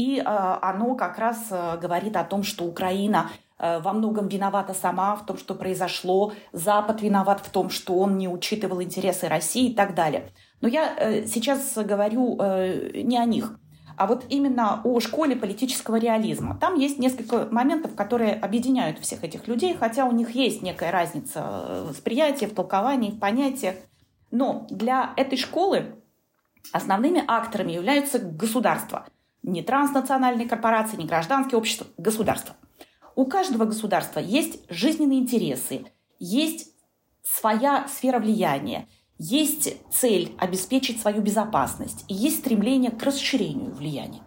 И 0.00 0.16
э, 0.16 0.22
оно 0.24 0.94
как 0.94 1.18
раз 1.18 1.48
э, 1.50 1.78
говорит 1.78 2.16
о 2.16 2.24
том, 2.24 2.42
что 2.42 2.64
Украина 2.64 3.30
э, 3.58 3.80
во 3.80 3.92
многом 3.92 4.28
виновата 4.28 4.72
сама 4.72 5.14
в 5.14 5.26
том, 5.26 5.36
что 5.36 5.54
произошло, 5.54 6.32
Запад 6.52 7.02
виноват 7.02 7.40
в 7.40 7.50
том, 7.50 7.68
что 7.68 7.98
он 7.98 8.16
не 8.16 8.26
учитывал 8.26 8.80
интересы 8.80 9.28
России 9.28 9.72
и 9.72 9.74
так 9.74 9.94
далее. 9.94 10.30
Но 10.62 10.68
я 10.68 11.26
сейчас 11.26 11.76
говорю 11.76 12.36
не 12.94 13.18
о 13.18 13.26
них, 13.26 13.58
а 13.96 14.06
вот 14.06 14.24
именно 14.30 14.80
о 14.84 15.00
школе 15.00 15.36
политического 15.36 15.96
реализма. 15.96 16.56
Там 16.58 16.76
есть 16.76 16.98
несколько 16.98 17.46
моментов, 17.50 17.94
которые 17.94 18.34
объединяют 18.34 18.98
всех 19.00 19.22
этих 19.24 19.48
людей, 19.48 19.76
хотя 19.78 20.06
у 20.06 20.12
них 20.12 20.30
есть 20.30 20.62
некая 20.62 20.90
разница 20.90 21.40
в 21.42 21.88
восприятии, 21.90 22.46
в 22.46 22.54
толковании, 22.54 23.10
в 23.10 23.18
понятиях. 23.18 23.74
Но 24.30 24.66
для 24.70 25.12
этой 25.16 25.36
школы 25.36 25.96
основными 26.72 27.22
акторами 27.26 27.72
являются 27.72 28.18
государства. 28.18 29.06
Не 29.42 29.62
транснациональные 29.62 30.48
корпорации, 30.48 30.96
не 30.96 31.06
гражданские 31.06 31.58
общества, 31.58 31.86
государства. 31.96 32.56
У 33.16 33.24
каждого 33.26 33.64
государства 33.64 34.20
есть 34.20 34.60
жизненные 34.68 35.18
интересы, 35.18 35.86
есть 36.18 36.68
своя 37.22 37.86
сфера 37.88 38.18
влияния, 38.18 38.86
есть 39.18 39.76
цель 39.92 40.34
обеспечить 40.38 41.00
свою 41.00 41.20
безопасность 41.20 42.04
и 42.08 42.14
есть 42.14 42.38
стремление 42.38 42.90
к 42.90 43.02
расширению 43.02 43.74
влияния. 43.74 44.22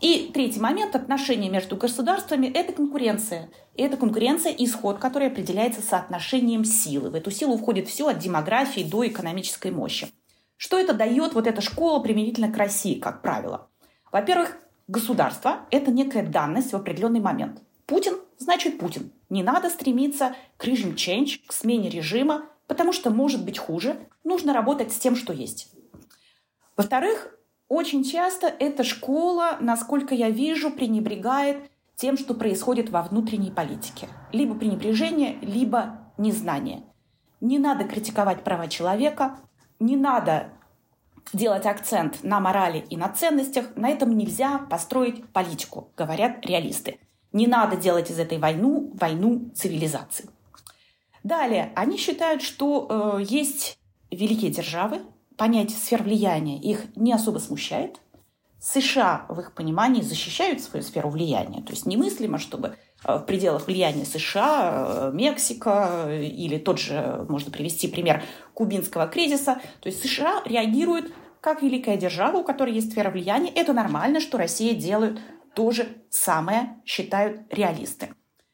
И 0.00 0.30
третий 0.34 0.60
момент 0.60 0.96
отношения 0.96 1.48
между 1.48 1.76
государствами– 1.76 2.46
это 2.54 2.72
конкуренция. 2.72 3.48
И 3.74 3.82
это 3.82 3.96
конкуренция– 3.96 4.52
исход, 4.58 4.98
который 4.98 5.28
определяется 5.28 5.80
соотношением 5.80 6.64
силы. 6.64 7.10
В 7.10 7.14
эту 7.14 7.30
силу 7.30 7.56
входит 7.56 7.88
все 7.88 8.08
от 8.08 8.18
демографии 8.18 8.82
до 8.82 9.06
экономической 9.06 9.70
мощи. 9.70 10.08
Что 10.56 10.78
это 10.78 10.94
дает 10.94 11.34
вот 11.34 11.46
эта 11.46 11.60
школа 11.60 12.00
применительно 12.00 12.52
к 12.52 12.56
России, 12.56 12.98
как 12.98 13.22
правило? 13.22 13.70
Во-первых, 14.14 14.56
государство– 14.86 15.62
это 15.72 15.90
некая 15.90 16.24
данность 16.24 16.72
в 16.72 16.76
определенный 16.76 17.18
момент. 17.18 17.60
Путин– 17.84 18.14
значит 18.38 18.78
Путин. 18.78 19.10
Не 19.28 19.42
надо 19.42 19.68
стремиться 19.68 20.36
к 20.56 20.64
режим 20.66 20.92
change, 20.92 21.40
к 21.44 21.52
смене 21.52 21.90
режима, 21.90 22.44
потому 22.68 22.92
что 22.92 23.10
может 23.10 23.44
быть 23.44 23.58
хуже. 23.58 23.96
Нужно 24.22 24.52
работать 24.52 24.92
с 24.92 24.98
тем, 24.98 25.16
что 25.16 25.32
есть. 25.32 25.72
Во-вторых, 26.76 27.36
очень 27.66 28.04
часто 28.04 28.46
эта 28.46 28.84
школа, 28.84 29.56
насколько 29.58 30.14
я 30.14 30.30
вижу, 30.30 30.70
пренебрегает 30.70 31.68
тем, 31.96 32.16
что 32.16 32.34
происходит 32.34 32.90
во 32.90 33.02
внутренней 33.02 33.50
политике. 33.50 34.06
Либо 34.30 34.54
пренебрежение, 34.54 35.38
либо 35.42 36.12
незнание. 36.18 36.84
Не 37.40 37.58
надо 37.58 37.82
критиковать 37.82 38.44
права 38.44 38.68
человека, 38.68 39.40
не 39.80 39.96
надо 39.96 40.52
делать 41.32 41.66
акцент 41.66 42.22
на 42.22 42.40
морали 42.40 42.84
и 42.90 42.96
на 42.96 43.08
ценностях. 43.08 43.74
На 43.76 43.88
этом 43.88 44.16
нельзя 44.16 44.58
построить 44.58 45.26
политику, 45.28 45.90
говорят 45.96 46.44
реалисты. 46.46 46.98
Не 47.32 47.46
надо 47.46 47.76
делать 47.76 48.10
из 48.10 48.18
этой 48.18 48.38
войну 48.38 48.92
войну 48.94 49.50
цивилизации. 49.54 50.28
Далее, 51.22 51.72
они 51.74 51.96
считают, 51.96 52.42
что 52.42 53.16
э, 53.18 53.22
есть 53.24 53.78
великие 54.10 54.50
державы, 54.50 55.00
понятие 55.36 55.78
сфер 55.78 56.02
влияния 56.02 56.58
их 56.58 56.94
не 56.96 57.12
особо 57.12 57.38
смущает. 57.38 58.00
США 58.60 59.26
в 59.28 59.40
их 59.40 59.52
понимании 59.52 60.02
защищают 60.02 60.62
свою 60.62 60.82
сферу 60.82 61.10
влияния. 61.10 61.62
То 61.62 61.72
есть 61.72 61.86
немыслимо, 61.86 62.38
чтобы 62.38 62.76
в 63.04 63.20
пределах 63.20 63.66
влияния 63.66 64.04
США, 64.04 64.86
э, 64.86 65.10
Мексика 65.14 66.06
э, 66.06 66.24
или 66.24 66.58
тот 66.58 66.78
же, 66.78 67.24
можно 67.28 67.50
привести 67.50 67.88
пример 67.88 68.22
кубинского 68.54 69.06
кризиса. 69.06 69.60
То 69.80 69.88
есть 69.88 70.02
США 70.02 70.42
реагируют 70.44 71.12
как 71.40 71.62
великая 71.62 71.96
держава, 71.96 72.38
у 72.38 72.44
которой 72.44 72.74
есть 72.74 72.92
сфера 72.92 73.10
влияния. 73.10 73.50
Это 73.50 73.72
нормально, 73.72 74.20
что 74.20 74.38
Россия 74.38 74.74
делает 74.74 75.18
то 75.54 75.70
же 75.70 75.86
самое, 76.10 76.80
считают 76.86 77.42
реалисты. 77.50 78.08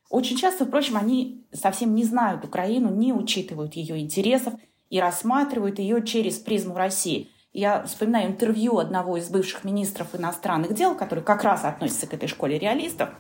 Очень 0.09 0.37
часто, 0.37 0.67
впрочем, 0.67 0.97
они 0.97 1.47
совсем 1.53 1.95
не 1.95 2.05
знают 2.05 2.45
Украину, 2.45 2.93
не 2.95 3.13
учитывают 3.13 3.75
ее 3.75 3.99
интересов– 3.99 4.55
и 4.91 5.01
рассматривают 5.01 5.79
ее 5.79 6.05
через 6.05 6.39
призму 6.39 6.75
России. 6.75 7.31
Я 7.53 7.83
вспоминаю 7.85 8.29
интервью 8.29 8.79
одного 8.79 9.17
из 9.17 9.29
бывших 9.29 9.65
министров 9.65 10.15
иностранных 10.15 10.75
дел, 10.75 10.95
который 10.95 11.25
как 11.25 11.43
раз 11.43 11.65
относится 11.65 12.07
к 12.07 12.15
этой 12.15 12.29
школе 12.29 12.59
реалистов. 12.59 13.11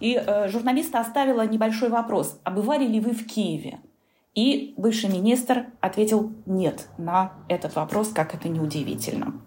И 0.00 0.14
э, 0.14 0.48
журналиста 0.48 1.00
оставила 1.00 1.46
небольшой 1.46 1.88
вопрос. 1.88 2.40
А 2.44 2.50
бывали 2.50 2.86
ли 2.86 3.00
вы 3.00 3.12
в 3.12 3.26
Киеве? 3.26 3.80
И 4.34 4.74
бывший 4.76 5.10
министр 5.10 5.66
ответил 5.80 6.32
нет 6.46 6.88
на 6.98 7.32
этот 7.48 7.74
вопрос, 7.74 8.10
как 8.10 8.34
это 8.34 8.48
неудивительно. 8.48 9.40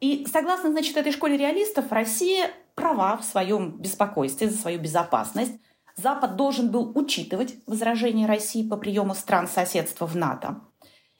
И 0.00 0.26
согласно, 0.30 0.70
значит, 0.70 0.96
этой 0.96 1.10
школе 1.10 1.36
реалистов, 1.36 1.90
Россия 1.90 2.50
права 2.74 3.16
в 3.16 3.24
своем 3.24 3.78
беспокойстве 3.78 4.48
за 4.48 4.56
свою 4.56 4.78
безопасность. 4.78 5.54
Запад 5.96 6.36
должен 6.36 6.70
был 6.70 6.92
учитывать 6.94 7.56
возражения 7.66 8.26
России 8.26 8.68
по 8.68 8.76
приему 8.76 9.14
стран 9.14 9.48
соседства 9.48 10.06
в 10.06 10.14
НАТО. 10.14 10.60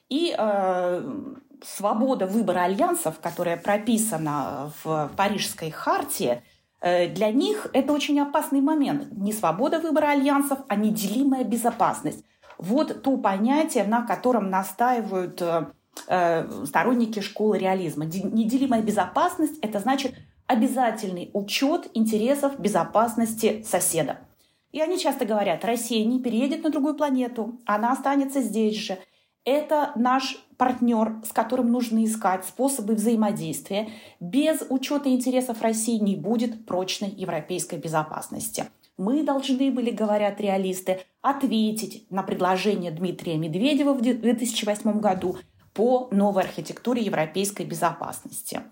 И 0.07 0.33
э, 0.37 1.33
свобода 1.63 2.27
выбора 2.27 2.61
альянсов, 2.61 3.19
которая 3.19 3.57
прописана 3.57 4.71
в 4.83 5.11
Парижской 5.17 5.71
хартии, 5.71 6.43
для 6.81 7.31
них 7.31 7.67
это 7.73 7.93
очень 7.93 8.19
опасный 8.19 8.61
момент. 8.61 9.11
Не 9.11 9.33
свобода 9.33 9.79
выбора 9.79 10.09
альянсов, 10.09 10.59
а 10.67 10.75
неделимая 10.75 11.43
безопасность. 11.43 12.23
Вот 12.57 13.03
то 13.03 13.17
понятие, 13.17 13.83
на 13.83 14.01
котором 14.05 14.49
настаивают 14.49 15.41
э, 15.41 15.67
э, 16.07 16.65
сторонники 16.65 17.19
школы 17.19 17.57
реализма. 17.57 18.05
Неделимая 18.05 18.81
безопасность– 18.81 19.59
это 19.61 19.79
значит 19.79 20.15
обязательный 20.47 21.29
учет 21.33 21.89
интересов 21.93 22.59
безопасности 22.59 23.63
соседа. 23.67 24.19
И 24.71 24.81
они 24.81 24.97
часто 24.97 25.25
говорят, 25.25 25.65
Россия 25.65 26.05
не 26.05 26.21
переедет 26.21 26.63
на 26.63 26.69
другую 26.69 26.95
планету, 26.95 27.59
она 27.65 27.91
останется 27.91 28.41
здесь 28.41 28.75
же. 28.75 28.97
Это 29.47 29.93
наш 29.95 30.45
партнер, 30.57 31.21
с 31.25 31.31
которым 31.31 31.71
нужно 31.71 32.03
искать 32.03 32.43
способы 32.43 32.95
взаимодействия. 32.95 33.87
Без 34.19 34.61
учета 34.69 35.07
интересов 35.07 35.61
России 35.61 35.99
не 35.99 36.17
будет 36.17 36.65
прочной 36.65 37.11
европейской 37.11 37.75
безопасности. 37.75 38.65
Мы 38.97 39.23
должны 39.23 39.71
были, 39.71 39.89
говорят 39.89 40.41
реалисты, 40.41 40.99
ответить 41.21 42.05
на 42.11 42.23
предложение 42.23 42.91
Дмитрия 42.91 43.37
Медведева 43.37 43.93
в 43.93 44.01
2008 44.01 44.99
году 44.99 45.37
по 45.73 46.09
новой 46.11 46.43
архитектуре 46.43 47.01
европейской 47.01 47.65
безопасности. 47.65 48.63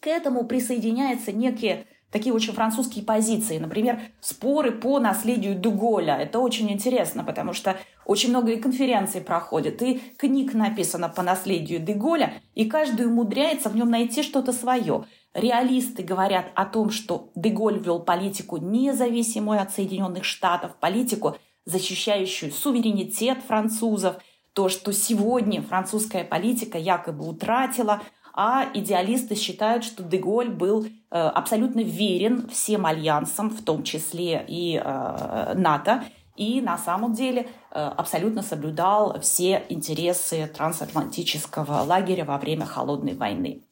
К 0.00 0.06
этому 0.06 0.46
присоединяются 0.46 1.30
некие 1.30 1.84
такие 2.10 2.34
очень 2.34 2.52
французские 2.52 3.04
позиции. 3.04 3.58
Например, 3.58 4.00
споры 4.20 4.72
по 4.72 4.98
наследию 4.98 5.54
Дуголя. 5.56 6.16
Это 6.16 6.38
очень 6.38 6.70
интересно, 6.70 7.24
потому 7.24 7.52
что 7.52 7.76
очень 8.04 8.30
много 8.30 8.52
и 8.52 8.60
конференций 8.60 9.20
проходят, 9.20 9.80
и 9.82 10.00
книг 10.16 10.54
написано 10.54 11.08
по 11.08 11.22
наследию 11.22 11.80
Деголя, 11.80 12.34
и 12.54 12.64
каждый 12.64 13.06
умудряется 13.06 13.68
в 13.68 13.76
нем 13.76 13.90
найти 13.90 14.22
что-то 14.22 14.52
свое. 14.52 15.04
Реалисты 15.32 16.02
говорят 16.02 16.46
о 16.56 16.66
том, 16.66 16.90
что 16.90 17.30
Деголь 17.36 17.78
вел 17.78 18.00
политику 18.00 18.56
независимую 18.56 19.60
от 19.60 19.72
Соединенных 19.72 20.24
Штатов, 20.24 20.74
политику, 20.80 21.36
защищающую 21.66 22.50
суверенитет 22.50 23.38
французов, 23.46 24.16
то, 24.54 24.68
что 24.68 24.92
сегодня 24.92 25.62
французская 25.62 26.24
политика 26.24 26.78
якобы 26.78 27.28
утратила– 27.28 28.02
а 28.32 28.68
идеалисты 28.72 29.34
считают, 29.34 29.84
что 29.84 30.02
Деголь 30.02 30.48
был 30.50 30.86
абсолютно 31.16 31.80
верен 31.80 32.48
всем 32.48 32.86
альянсам, 32.86 33.50
в 33.50 33.62
том 33.62 33.82
числе 33.82 34.44
и 34.46 34.76
э, 34.76 35.54
НАТО, 35.54 36.04
и 36.36 36.60
на 36.60 36.78
самом 36.78 37.12
деле 37.12 37.48
э, 37.70 37.80
абсолютно 37.80 38.42
соблюдал 38.42 39.20
все 39.20 39.64
интересы 39.68 40.50
трансатлантического 40.56 41.82
лагеря 41.82 42.24
во 42.24 42.38
время 42.38 42.64
Холодной 42.64 43.14
войны. 43.14 43.62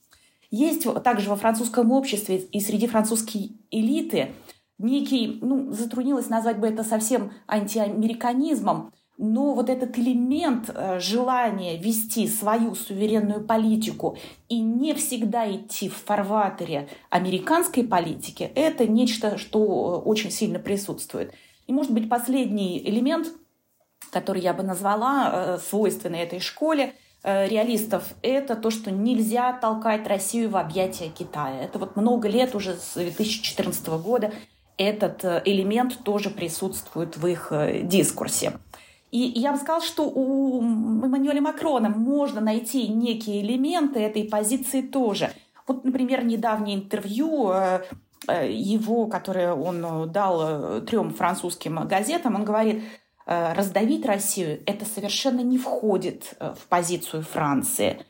Есть 0.50 0.86
также 1.02 1.30
во 1.30 1.36
французском 1.36 1.92
обществе 1.92 2.38
и 2.38 2.60
среди 2.60 2.86
французской 2.86 3.52
элиты 3.70 4.34
некий, 4.78 5.38
ну, 5.42 5.70
затруднилось 5.72 6.28
назвать 6.28 6.58
бы 6.58 6.66
это 6.66 6.84
совсем 6.84 7.32
антиамериканизмом, 7.46 8.92
но 9.18 9.52
вот 9.54 9.68
этот 9.68 9.98
элемент 9.98 10.70
э, 10.72 11.00
желания 11.00 11.76
вести 11.76 12.28
свою 12.28 12.76
суверенную 12.76 13.44
политику 13.44 14.16
и 14.48 14.60
не 14.60 14.94
всегда 14.94 15.50
идти 15.50 15.88
в 15.88 15.96
фарватере 15.96 16.88
американской 17.10 17.82
политики, 17.82 18.50
это 18.54 18.86
нечто, 18.86 19.36
что 19.36 19.58
э, 20.04 20.08
очень 20.08 20.30
сильно 20.30 20.60
присутствует. 20.60 21.34
И, 21.66 21.72
может 21.72 21.90
быть, 21.90 22.08
последний 22.08 22.78
элемент, 22.78 23.26
который 24.12 24.40
я 24.40 24.54
бы 24.54 24.62
назвала 24.62 25.32
э, 25.32 25.58
свойственный 25.58 26.20
этой 26.20 26.40
школе, 26.40 26.94
реалистов, 27.24 28.14
это 28.22 28.54
то, 28.54 28.70
что 28.70 28.92
нельзя 28.92 29.52
толкать 29.52 30.06
Россию 30.06 30.50
в 30.50 30.56
объятия 30.56 31.08
Китая. 31.08 31.64
Это 31.64 31.80
вот 31.80 31.96
много 31.96 32.28
лет 32.28 32.54
уже 32.54 32.74
с 32.74 32.94
2014 32.94 33.88
года 33.88 34.32
этот 34.78 35.24
элемент 35.44 35.98
тоже 36.04 36.30
присутствует 36.30 37.16
в 37.16 37.26
их 37.26 37.52
дискурсе. 37.82 38.52
И 39.10 39.18
я 39.18 39.52
бы 39.52 39.58
сказала, 39.58 39.82
что 39.82 40.02
у 40.04 40.60
Эммануэля 40.60 41.40
Макрона 41.40 41.88
можно 41.88 42.40
найти 42.40 42.88
некие 42.88 43.42
элементы 43.42 44.00
этой 44.00 44.24
позиции 44.24 44.82
тоже. 44.82 45.30
Вот, 45.66 45.84
например, 45.84 46.24
недавнее 46.24 46.76
интервью 46.76 47.50
э, 47.50 47.82
э, 48.26 48.52
его, 48.52 49.06
которое 49.06 49.54
он 49.54 50.10
дал 50.10 50.40
э, 50.42 50.80
трем 50.82 51.14
французским 51.14 51.86
газетам, 51.86 52.34
он 52.34 52.44
говорит, 52.44 52.82
раздавить 53.26 54.06
Россию 54.06 54.62
это 54.64 54.86
совершенно 54.86 55.40
не 55.40 55.58
входит 55.58 56.34
в 56.40 56.66
позицию 56.66 57.22
Франции. 57.22 58.06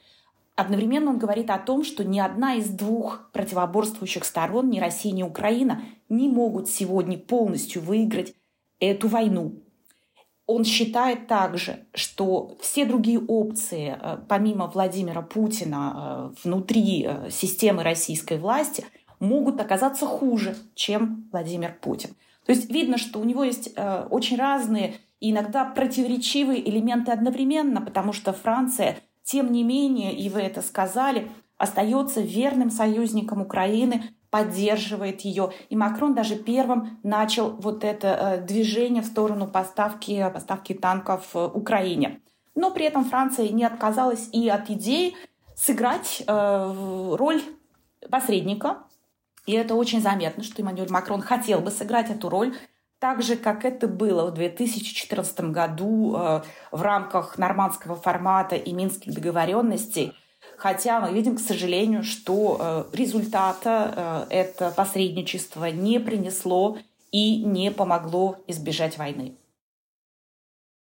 Одновременно 0.55 1.11
он 1.11 1.19
говорит 1.19 1.51
о 1.51 1.59
том, 1.59 1.83
что 1.83 2.05
ни 2.05 2.21
одна 2.21 2.55
из 2.55 2.69
двух 2.69 3.29
противоборствующих 3.33 4.25
сторон, 4.25 4.71
ни 4.71 4.79
Россия, 4.79 5.13
ни 5.13 5.25
Украина, 5.25 5.83
не 6.09 6.29
могут 6.29 6.69
сегодня 6.69 7.19
полностью 7.19 7.83
выиграть 7.83 8.35
эту 8.79 9.09
войну. 9.09 9.57
Он 10.49 10.65
считает 10.65 11.27
также, 11.27 11.85
что 11.93 12.57
все 12.63 12.87
другие 12.87 13.21
опции, 13.21 13.95
э, 14.01 14.17
помимо 14.29 14.67
Владимира 14.67 15.21
Путина, 15.21 16.33
э, 16.33 16.35
внутри 16.43 17.07
э, 17.07 17.29
системы 17.31 17.83
российской 17.83 18.39
власти, 18.39 18.87
могут 19.21 19.61
оказаться 19.61 20.07
хуже, 20.07 20.57
чем 20.75 21.29
Владимир 21.33 21.77
Путин. 21.79 22.11
То 22.47 22.53
есть 22.53 22.71
видно, 22.71 22.97
что 22.97 23.21
у 23.21 23.25
него 23.25 23.45
есть 23.45 23.75
очень 24.11 24.39
разные 24.39 24.95
и 25.21 25.33
иногда 25.33 25.67
противоречивые 25.67 26.67
элементы 26.67 27.13
одновременно, 27.13 27.83
потому 27.83 28.15
что 28.15 28.33
Франция, 28.33 28.97
тем 29.25 29.53
не 29.53 29.65
менее, 29.65 30.17
и 30.17 30.31
вы 30.31 30.41
это 30.41 30.63
сказали, 30.63 31.31
остается 31.59 32.23
верным 32.23 32.71
союзником 32.71 33.43
Украины 33.43 34.05
поддерживает 34.31 35.23
ее. 35.23 35.53
И 35.71 35.77
Макрон 35.77 36.15
даже 36.15 36.37
первым 36.37 36.99
начал 37.03 37.51
вот 37.51 37.85
это 37.85 38.09
э, 38.09 38.41
движение 38.43 39.03
в 39.03 39.07
сторону 39.07 39.47
поставки, 39.47 40.31
поставки 40.33 40.75
танков 40.75 41.31
э, 41.35 41.47
Украине. 41.47 42.21
Но 42.55 42.71
при 42.71 42.85
этом 42.85 43.05
Франция 43.05 43.49
не 43.49 43.65
отказалась 43.65 44.29
и 44.33 44.49
от 44.49 44.69
идеи 44.71 45.15
сыграть 45.57 46.23
э, 46.27 47.15
роль 47.17 47.43
посредника. 48.11 48.79
И 49.47 49.53
это 49.53 49.75
очень 49.75 50.03
заметно, 50.03 50.43
что 50.43 50.61
Эммануэль 50.61 50.91
Макрон 50.91 51.23
хотел 51.23 51.61
бы 51.61 51.71
сыграть 51.71 52.11
эту 52.11 52.29
роль, 52.29 52.55
так 52.99 53.23
же, 53.23 53.37
как 53.37 53.65
это 53.65 53.89
было 53.89 54.31
в 54.31 54.35
2014 54.35 55.41
году 55.53 56.19
в 56.73 56.83
рамках 56.83 57.39
нормандского 57.39 57.95
формата 57.95 58.57
и 58.57 58.73
минских 58.73 59.15
договоренностей– 59.15 60.13
Хотя 60.59 61.01
мы 61.01 61.13
видим, 61.13 61.37
к 61.37 61.41
сожалению, 61.41 62.03
что 62.03 62.59
э, 62.93 62.97
результата 62.97 64.27
э, 64.29 64.35
это 64.41 64.71
посредничество 64.73 65.71
не 65.71 66.01
принесло 66.01 66.79
и 67.13 67.45
не 67.45 67.71
помогло 67.71 68.39
избежать 68.49 68.99
войны. 68.99 69.37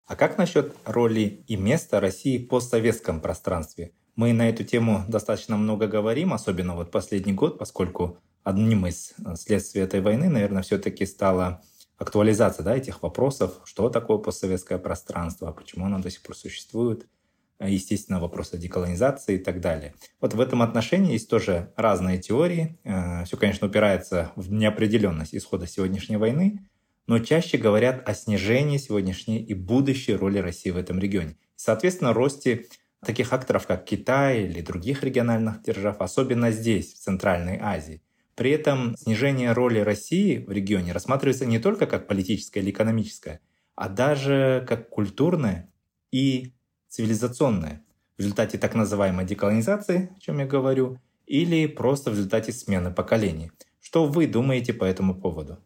А 0.06 0.14
как 0.14 0.36
насчет 0.36 0.76
роли 0.84 1.42
и 1.48 1.56
места 1.56 2.00
России 2.00 2.36
в 2.36 2.48
постсоветском 2.48 3.22
пространстве? 3.22 3.92
Мы 4.14 4.34
на 4.34 4.46
эту 4.50 4.62
тему 4.62 5.04
достаточно 5.08 5.56
много 5.56 5.86
говорим, 5.86 6.34
особенно 6.34 6.74
вот 6.74 6.90
последний 6.90 7.32
год, 7.32 7.58
поскольку 7.58 8.18
одним 8.44 8.84
из 8.86 9.14
э, 9.24 9.36
следствий 9.36 9.80
этой 9.80 10.02
войны, 10.02 10.28
наверное, 10.28 10.62
все-таки 10.62 11.06
стала 11.06 11.62
актуализация 11.96 12.62
да, 12.62 12.76
этих 12.76 13.02
вопросов, 13.02 13.58
что 13.64 13.88
такое 13.88 14.18
постсоветское 14.18 14.76
пространство, 14.76 15.50
почему 15.50 15.86
оно 15.86 15.98
до 15.98 16.10
сих 16.10 16.22
пор 16.22 16.36
существует– 16.36 17.06
естественно, 17.60 18.20
вопросы 18.20 18.58
деколонизации 18.58 19.36
и 19.36 19.38
так 19.38 19.60
далее. 19.60 19.94
Вот 20.20 20.34
в 20.34 20.40
этом 20.40 20.62
отношении 20.62 21.12
есть 21.12 21.28
тоже 21.28 21.72
разные 21.76 22.18
теории. 22.18 22.78
Э, 22.84 23.24
Все, 23.24 23.36
конечно, 23.36 23.66
упирается 23.66 24.32
в 24.36 24.52
неопределенность 24.52 25.34
исхода 25.34 25.66
сегодняшней 25.66 26.16
войны, 26.16 26.60
но 27.06 27.18
чаще 27.18 27.58
говорят 27.58 28.08
о 28.08 28.14
снижении 28.14 28.78
сегодняшней 28.78 29.38
и 29.42 29.54
будущей 29.54 30.14
роли 30.14 30.38
России 30.38 30.70
в 30.70 30.76
этом 30.76 30.98
регионе. 30.98 31.36
Соответственно, 31.56 32.12
росте 32.12 32.66
таких 33.04 33.32
акторов, 33.32 33.66
как 33.66 33.84
Китай 33.84 34.44
или 34.44 34.60
других 34.60 35.02
региональных 35.02 35.62
держав, 35.62 36.00
особенно 36.00 36.50
здесь, 36.52 36.94
в 36.94 36.98
Центральной 36.98 37.58
Азии. 37.60 38.02
При 38.34 38.50
этом 38.50 38.96
снижение 38.96 39.52
роли 39.52 39.80
России 39.80 40.38
в 40.38 40.50
регионе 40.50 40.92
рассматривается 40.92 41.44
не 41.44 41.58
только 41.58 41.86
как 41.86 42.06
политическое 42.06 42.60
или 42.60 42.70
экономическое, 42.70 43.40
а 43.74 43.88
даже 43.88 44.64
как 44.68 44.88
культурное 44.88 45.70
и 46.10 46.54
цивилизационное 46.92 47.82
в 48.16 48.20
результате 48.20 48.58
так 48.58 48.74
называемой 48.74 49.24
деколонизации, 49.24 50.14
о 50.14 50.20
чем 50.20 50.38
я 50.38 50.46
говорю, 50.46 50.98
или 51.26 51.66
просто 51.66 52.10
в 52.10 52.14
результате 52.14 52.52
смены 52.52 52.92
поколений. 52.92 53.50
Что 53.80 54.06
вы 54.06 54.26
думаете 54.26 54.74
по 54.74 54.84
этому 54.84 55.14
поводу? 55.14 55.58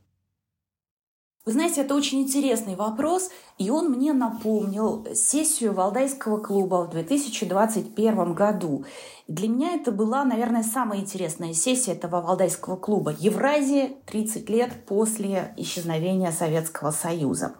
Вы 1.44 1.52
знаете, 1.52 1.82
это 1.82 1.94
очень 1.94 2.22
интересный 2.22 2.74
вопрос, 2.74 3.30
и 3.58 3.70
он 3.70 3.90
мне 3.90 4.12
напомнил 4.12 5.06
сессию 5.14 5.72
Валдайского 5.74 6.38
клуба 6.38 6.86
в 6.86 6.90
2021 6.90 8.34
году. 8.34 8.84
Для 9.28 9.48
меня 9.48 9.74
это 9.74 9.92
была, 9.92 10.24
наверное, 10.24 10.64
самая 10.64 11.00
интересная 11.00 11.54
сессия 11.54 11.92
этого 11.92 12.20
Валдайского 12.20 12.76
клуба. 12.76 13.14
Евразия 13.18 13.92
30 14.06 14.48
лет 14.50 14.86
после 14.86 15.54
исчезновения 15.56 16.32
Советского 16.32 16.90
Союза. 16.90 17.54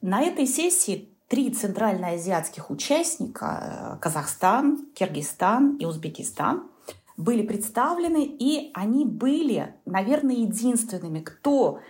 На 0.00 0.22
этой 0.22 0.46
сессии 0.46 1.11
три 1.32 1.48
центральноазиатских 1.50 2.70
участника– 2.70 3.98
Казахстан, 4.02 4.84
Киргизстан 4.94 5.76
и 5.78 5.86
Узбекистан– 5.86 6.68
были 7.16 7.40
представлены, 7.40 8.22
и 8.24 8.70
они 8.74 9.06
были, 9.06 9.74
наверное, 9.86 10.34
единственными, 10.34 11.20
кто 11.20 11.80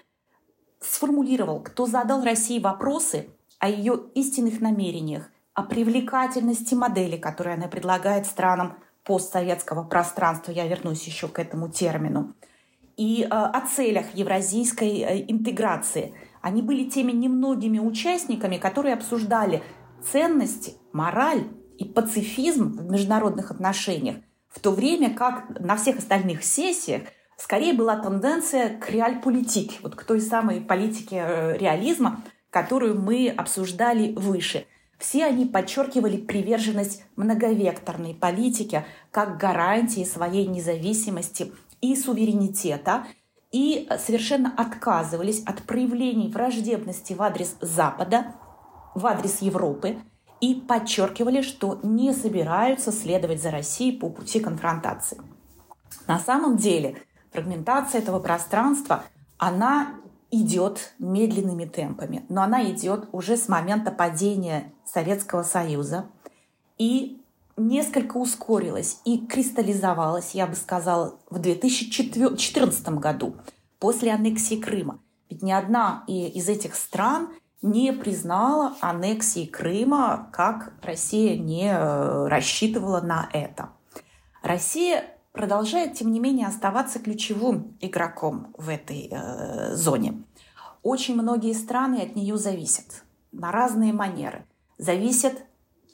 сформулировал, 0.78 1.60
кто 1.60 1.86
задал 1.86 2.22
России 2.22 2.60
вопросы 2.60 3.30
о 3.58 3.68
ее 3.68 4.04
истинных 4.14 4.60
намерениях, 4.60 5.28
о 5.54 5.64
привлекательности 5.64 6.76
модели, 6.76 7.16
которую 7.16 7.54
она 7.54 7.66
предлагает 7.66 8.26
странам 8.26 8.78
постсоветского 9.02 9.82
пространства, 9.82 10.52
я 10.52 10.68
вернусь 10.68 11.02
еще 11.02 11.26
к 11.26 11.40
этому 11.40 11.68
термину, 11.68 12.34
и 12.96 13.24
э, 13.24 13.26
о 13.28 13.60
целях 13.66 14.14
евразийской 14.14 15.00
э, 15.00 15.24
интеграции. 15.26 16.14
Они 16.42 16.60
были 16.60 16.88
теми 16.88 17.12
немногими 17.12 17.78
участниками, 17.78 18.58
которые 18.58 18.94
обсуждали 18.94 19.62
ценности, 20.04 20.74
мораль 20.92 21.44
и 21.78 21.86
пацифизм 21.86 22.72
в 22.72 22.90
международных 22.90 23.50
отношениях, 23.50 24.16
в 24.48 24.60
то 24.60 24.72
время 24.72 25.14
как 25.14 25.58
на 25.58 25.76
всех 25.76 25.98
остальных 25.98 26.44
сессиях– 26.44 27.02
скорее 27.42 27.72
была 27.72 27.96
тенденция 27.96 28.78
к 28.78 28.88
реаль-политике, 28.88 29.78
вот 29.82 29.96
к 29.96 30.04
той 30.04 30.20
самой 30.20 30.60
политике 30.60 31.16
э, 31.16 31.56
реализма, 31.58 32.22
которую 32.50 33.00
мы 33.00 33.28
обсуждали 33.28 34.12
выше. 34.12 34.66
Все 34.98 35.24
они 35.24 35.46
подчеркивали 35.46 36.16
приверженность 36.16 37.04
многовекторной 37.16 38.14
политике 38.14 38.86
как 39.10 39.38
гарантии 39.38 40.04
своей 40.04 40.46
независимости 40.46 41.52
и 41.80 41.96
суверенитета, 41.96 43.06
и 43.52 43.88
совершенно 43.98 44.52
отказывались 44.56 45.42
от 45.44 45.62
проявлений 45.62 46.28
враждебности 46.28 47.12
в 47.12 47.22
адрес 47.22 47.56
Запада, 47.60 48.34
в 48.94 49.06
адрес 49.06 49.40
Европы, 49.42 49.98
и 50.40 50.56
подчеркивали, 50.56 51.42
что 51.42 51.78
не 51.84 52.12
собираются 52.12 52.90
следовать 52.90 53.40
за 53.40 53.52
Россией 53.52 53.96
по 53.96 54.08
пути 54.10 54.40
конфронтации. 54.40 55.20
На 56.08 56.18
самом 56.18 56.56
деле– 56.56 56.96
фрагментация 57.32 58.00
этого 58.00 58.18
пространства, 58.18 59.04
она 59.38 59.94
идет 60.30 60.94
медленными 60.98 61.64
темпами, 61.64 62.24
но 62.28 62.42
она 62.42 62.64
идет 62.70 63.08
уже 63.12 63.36
с 63.36 63.48
момента 63.48 63.90
падения 63.90 64.72
Советского 64.84 65.42
Союза 65.42 66.06
и 66.78 67.21
несколько 67.68 68.16
ускорилась 68.16 69.00
и 69.04 69.26
кристаллизовалась, 69.26 70.34
я 70.34 70.46
бы 70.46 70.54
сказала, 70.54 71.14
в 71.30 71.38
2014 71.38 72.88
году 72.90 73.36
после 73.78 74.12
аннексии 74.12 74.56
Крыма. 74.56 75.00
Ведь 75.28 75.42
ни 75.42 75.52
одна 75.52 76.04
из 76.06 76.48
этих 76.48 76.74
стран 76.74 77.30
не 77.62 77.92
признала 77.92 78.74
аннексии 78.80 79.46
Крыма, 79.46 80.28
как 80.32 80.72
Россия 80.82 81.38
не 81.38 81.72
э, 81.72 82.26
рассчитывала 82.28 83.00
на 83.00 83.28
это. 83.32 83.70
Россия 84.42 85.04
продолжает, 85.32 85.94
тем 85.94 86.10
не 86.10 86.20
менее, 86.20 86.48
оставаться 86.48 86.98
ключевым 86.98 87.76
игроком 87.80 88.54
в 88.58 88.68
этой 88.68 89.08
э, 89.10 89.74
зоне. 89.74 90.24
Очень 90.82 91.14
многие 91.14 91.52
страны 91.54 92.02
от 92.02 92.16
нее 92.16 92.36
зависят 92.36 93.04
на 93.30 93.52
разные 93.52 93.92
манеры. 93.92 94.44
Зависят 94.78 95.44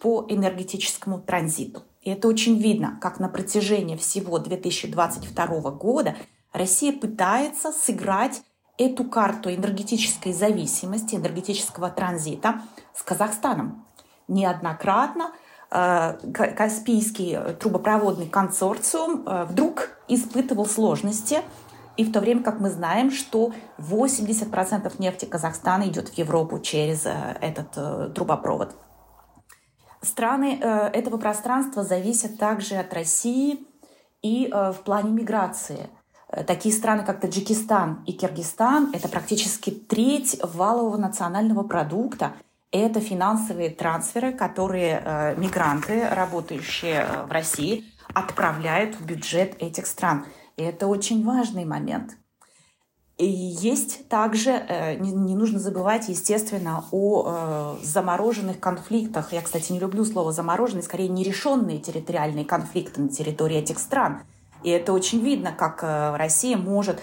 по 0.00 0.24
энергетическому 0.28 1.20
транзиту. 1.20 1.82
И 2.02 2.10
это 2.10 2.28
очень 2.28 2.58
видно, 2.58 2.98
как 3.00 3.20
на 3.20 3.28
протяжении 3.28 3.96
всего 3.96 4.38
2022 4.38 5.70
года 5.72 6.16
Россия 6.52 6.92
пытается 6.92 7.72
сыграть 7.72 8.42
эту 8.78 9.04
карту 9.04 9.52
энергетической 9.52 10.32
зависимости, 10.32 11.16
энергетического 11.16 11.90
транзита 11.90 12.62
с 12.94 13.02
Казахстаном. 13.02 13.84
Неоднократно 14.28 15.32
Э, 15.70 16.14
Каспийский 16.32 17.36
трубопроводный 17.60 18.26
консорциум 18.26 19.24
э, 19.26 19.44
вдруг 19.44 19.90
испытывал 20.08 20.64
сложности, 20.64 21.40
и 21.98 22.04
в 22.04 22.12
то 22.12 22.20
время 22.20 22.42
как 22.42 22.60
мы 22.60 22.70
знаем, 22.70 23.10
что 23.10 23.52
80% 23.78 24.90
нефти 24.98 25.26
Казахстана 25.26 25.84
идет 25.84 26.08
в 26.08 26.14
Европу 26.14 26.58
через 26.58 27.04
э, 27.04 27.36
этот 27.42 28.14
трубопровод. 28.14 28.74
Страны 30.02 30.58
этого 30.60 31.16
пространства 31.18 31.82
зависят 31.82 32.38
также 32.38 32.76
от 32.76 32.92
России 32.94 33.66
и 34.22 34.48
в 34.50 34.76
плане 34.84 35.10
миграции. 35.10 35.90
Такие 36.46 36.74
страны, 36.74 37.04
как 37.04 37.20
Таджикистан 37.20 38.04
и 38.06 38.12
Киргизстан, 38.12 38.90
это 38.92 39.08
практически 39.08 39.70
треть 39.70 40.38
валового 40.42 40.96
национального 40.96 41.62
продукта– 41.62 42.32
это 42.70 43.00
финансовые 43.00 43.70
трансферы, 43.70 44.32
которые 44.32 45.02
э, 45.02 45.36
мигранты, 45.36 46.06
работающие 46.06 47.00
э, 47.00 47.24
в 47.24 47.32
России, 47.32 47.84
отправляют 48.12 48.96
в 48.96 49.06
бюджет 49.06 49.56
этих 49.58 49.86
стран. 49.86 50.26
И 50.56 50.62
это 50.62 50.86
очень 50.86 51.24
важный 51.24 51.64
момент. 51.64 52.18
Есть 53.20 54.08
также, 54.08 54.50
э, 54.50 54.94
не, 54.94 55.34
нужно 55.34 55.58
забывать, 55.58 56.08
естественно, 56.08 56.84
о 56.92 57.24
э, 57.26 57.84
замороженных 57.84 58.60
конфликтах. 58.60 59.32
Я, 59.32 59.42
кстати, 59.42 59.72
не 59.72 59.80
люблю 59.80 60.04
слово 60.04 60.30
замороженные, 60.30 60.84
скорее 60.84 61.08
нерешенные 61.08 61.80
территориальные 61.80 62.44
конфликты 62.44 63.00
на 63.00 63.08
территории 63.08 63.56
этих 63.56 63.80
стран. 63.80 64.22
И 64.62 64.70
это 64.70 64.92
очень 64.92 65.20
видно, 65.20 65.50
как 65.50 65.82
э, 65.82 66.16
Россия 66.16 66.56
может 66.56 67.00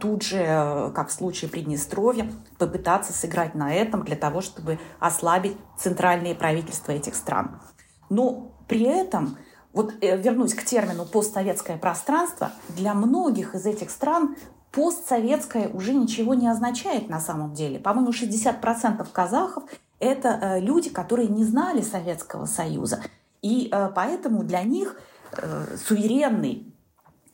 тут 0.00 0.22
же, 0.22 0.92
как 0.94 1.08
в 1.08 1.12
случае 1.12 1.50
Приднестровья, 1.50 2.30
попытаться 2.56 3.12
сыграть 3.12 3.56
на 3.56 3.74
этом 3.74 4.04
для 4.04 4.14
того, 4.14 4.40
чтобы 4.40 4.78
ослабить 5.00 5.56
центральные 5.76 6.36
правительства 6.36 6.92
этих 6.92 7.16
стран. 7.16 7.60
Но 8.08 8.52
при 8.68 8.82
этом, 8.82 9.36
вот 9.72 9.92
вернусь 10.00 10.54
к 10.54 10.64
термину 10.64 11.04
постсоветское 11.04 11.78
пространство, 11.78 12.52
для 12.68 12.94
многих 12.94 13.56
из 13.56 13.66
этих 13.66 13.90
стран 13.90 14.36
постсоветское 14.76 15.68
уже 15.70 15.92
ничего 15.92 16.34
не 16.34 16.46
означает 16.46 17.08
на 17.08 17.18
самом 17.18 17.54
деле. 17.54 17.80
По-моему, 17.80 18.10
60% 18.10 19.04
казахов– 19.12 19.64
это 19.98 20.58
люди, 20.60 20.90
которые 20.90 21.28
не 21.28 21.42
знали 21.42 21.80
Советского 21.80 22.44
Союза. 22.44 23.00
И 23.42 23.72
поэтому 23.94 24.44
для 24.44 24.62
них 24.62 25.00
суверенный 25.88 26.72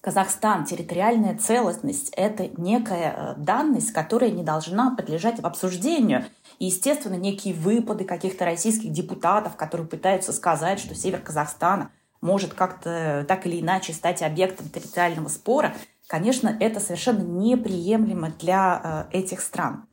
Казахстан, 0.02 0.64
территориальная 0.64 1.38
целостность– 1.38 2.10
это 2.16 2.50
некая 2.56 3.14
э, 3.16 3.34
данность, 3.36 3.92
которая 3.92 4.32
не 4.32 4.42
должна 4.42 4.96
подлежать 4.96 5.38
обсуждению. 5.38 6.24
И, 6.58 6.66
естественно, 6.66 7.14
некие 7.14 7.54
выпады 7.54 8.04
каких-то 8.04 8.44
российских 8.44 8.90
депутатов, 8.90 9.54
которые 9.54 9.86
пытаются 9.86 10.32
сказать, 10.32 10.80
что 10.80 10.96
север 10.96 11.20
Казахстана 11.20 11.92
может 12.20 12.52
как-то 12.52 12.90
э, 12.90 13.24
так 13.26 13.46
или 13.46 13.60
иначе 13.60 13.92
стать 13.92 14.22
объектом 14.22 14.68
территориального 14.70 15.28
спора, 15.28 15.72
конечно, 16.06 16.56
это 16.60 16.80
совершенно 16.80 17.22
неприемлемо 17.22 18.30
для 18.38 19.08
э, 19.12 19.18
этих 19.18 19.40
стран. 19.40 19.86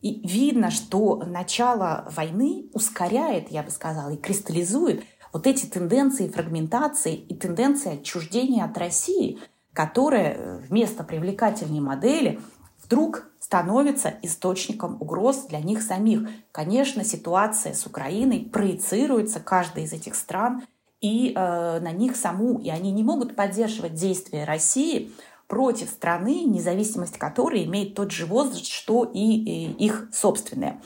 И 0.00 0.26
видно, 0.26 0.70
что 0.70 1.22
начало 1.24 2.08
войны 2.10 2.66
ускоряет, 2.72 3.50
я 3.50 3.62
бы 3.62 3.70
сказала, 3.70 4.10
и 4.10 4.16
кристаллизует 4.16 5.04
вот 5.32 5.46
эти 5.46 5.66
тенденции 5.66 6.28
фрагментации 6.28 7.14
и 7.14 7.34
тенденции 7.34 7.94
отчуждения 7.94 8.64
от 8.64 8.76
России, 8.76 9.38
которая 9.72 10.34
э, 10.34 10.58
вместо 10.68 11.04
привлекательной 11.04 11.80
модели 11.80 12.40
вдруг 12.84 13.28
становится 13.38 14.14
источником 14.22 14.96
угроз 15.00 15.46
для 15.48 15.60
них 15.60 15.82
самих. 15.82 16.28
Конечно, 16.52 17.04
ситуация 17.04 17.74
с 17.74 17.86
Украиной 17.86 18.48
проецируется 18.52 19.40
каждой 19.40 19.84
из 19.84 19.92
этих 19.92 20.14
стран 20.14 20.62
и 21.00 21.32
э, 21.34 21.80
на 21.80 21.92
них 21.92 22.16
саму, 22.16 22.58
и 22.58 22.70
они 22.70 22.92
не 22.92 23.02
могут 23.02 23.34
поддерживать 23.34 23.94
действия 23.94 24.44
России 24.44 25.12
против 25.52 25.90
страны, 25.90 26.44
независимость 26.44 27.18
которой 27.18 27.64
имеет 27.64 27.94
тот 27.94 28.10
же 28.10 28.24
возраст, 28.24 28.64
что 28.64 29.04
и, 29.04 29.20
и 29.20 29.84
их 29.84 30.08
собственная. 30.10 30.80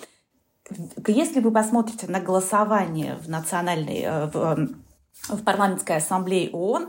Если 1.06 1.38
вы 1.38 1.52
посмотрите 1.52 2.08
на 2.08 2.18
голосование 2.18 3.14
в 3.14 3.28
национальной, 3.28 4.00
э, 4.00 4.26
в, 4.26 4.36
эм, 4.36 4.84
в 5.28 5.44
парламентской 5.44 5.98
ассамблее 5.98 6.50
ООН, 6.50 6.88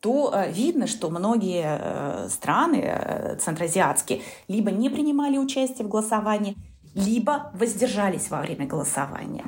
то 0.00 0.34
э, 0.34 0.52
видно, 0.52 0.86
что 0.86 1.08
многие 1.08 1.64
э, 1.64 2.28
страны 2.28 3.38
центроазиатские 3.40 4.20
либо 4.46 4.70
не 4.70 4.90
принимали 4.90 5.38
участие 5.38 5.86
в 5.86 5.90
голосовании, 5.90 6.58
либо 6.94 7.52
воздержались 7.54 8.28
во 8.28 8.42
время 8.42 8.66
голосования. 8.66 9.46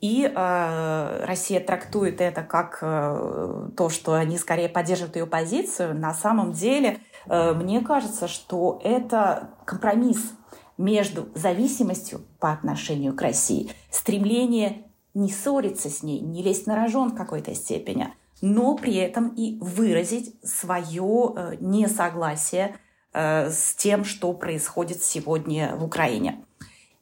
И 0.00 0.32
э, 0.32 1.24
Россия 1.26 1.60
трактует 1.60 2.20
это 2.20 2.42
как 2.42 2.78
э, 2.80 3.68
то, 3.76 3.88
что 3.90 4.14
они 4.14 4.38
скорее 4.38 4.68
поддерживают 4.68 5.16
ее 5.16 5.26
позицию. 5.26 5.98
На 5.98 6.14
самом 6.14 6.52
деле, 6.52 6.88
э, 6.90 7.07
мне 7.28 7.80
кажется, 7.80 8.28
что 8.28 8.80
это 8.82 9.50
компромисс 9.64 10.32
между 10.78 11.28
зависимостью 11.34 12.20
по 12.38 12.52
отношению 12.52 13.14
к 13.14 13.20
России, 13.20 13.70
стремление 13.90 14.84
не 15.14 15.30
ссориться 15.30 15.90
с 15.90 16.02
ней, 16.02 16.20
не 16.20 16.42
лезть 16.42 16.66
на 16.66 16.76
рожон 16.76 17.10
в 17.10 17.14
какой-то 17.16 17.54
степени, 17.54 18.14
но 18.40 18.76
при 18.76 18.94
этом 18.94 19.28
и 19.28 19.58
выразить 19.60 20.36
свое 20.44 21.32
э, 21.34 21.56
несогласие 21.60 22.76
э, 23.12 23.50
с 23.50 23.74
тем, 23.74 24.04
что 24.04 24.32
происходит 24.32 25.02
сегодня 25.02 25.74
в 25.74 25.84
Украине. 25.84 26.44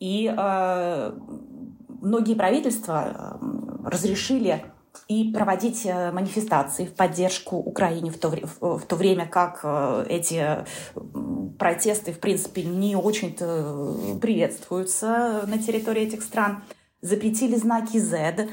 И 0.00 0.32
э, 0.34 1.12
многие 1.88 2.34
правительства 2.34 3.38
разрешили 3.84 4.64
и 5.08 5.32
проводить 5.32 5.84
манифестации 5.84 6.86
в 6.86 6.94
поддержку 6.94 7.56
Украине 7.56 8.10
в 8.10 8.18
то, 8.18 8.30
в 8.60 8.80
то 8.80 8.96
время 8.96 9.26
как 9.26 9.64
эти 10.08 10.64
протесты, 11.58 12.12
в 12.12 12.18
принципе, 12.18 12.64
не 12.64 12.96
очень-то 12.96 14.18
приветствуются 14.20 15.44
на 15.46 15.58
территории 15.58 16.02
этих 16.02 16.22
стран. 16.22 16.64
Запретили 17.02 17.56
знаки 17.56 17.98
Z, 17.98 18.48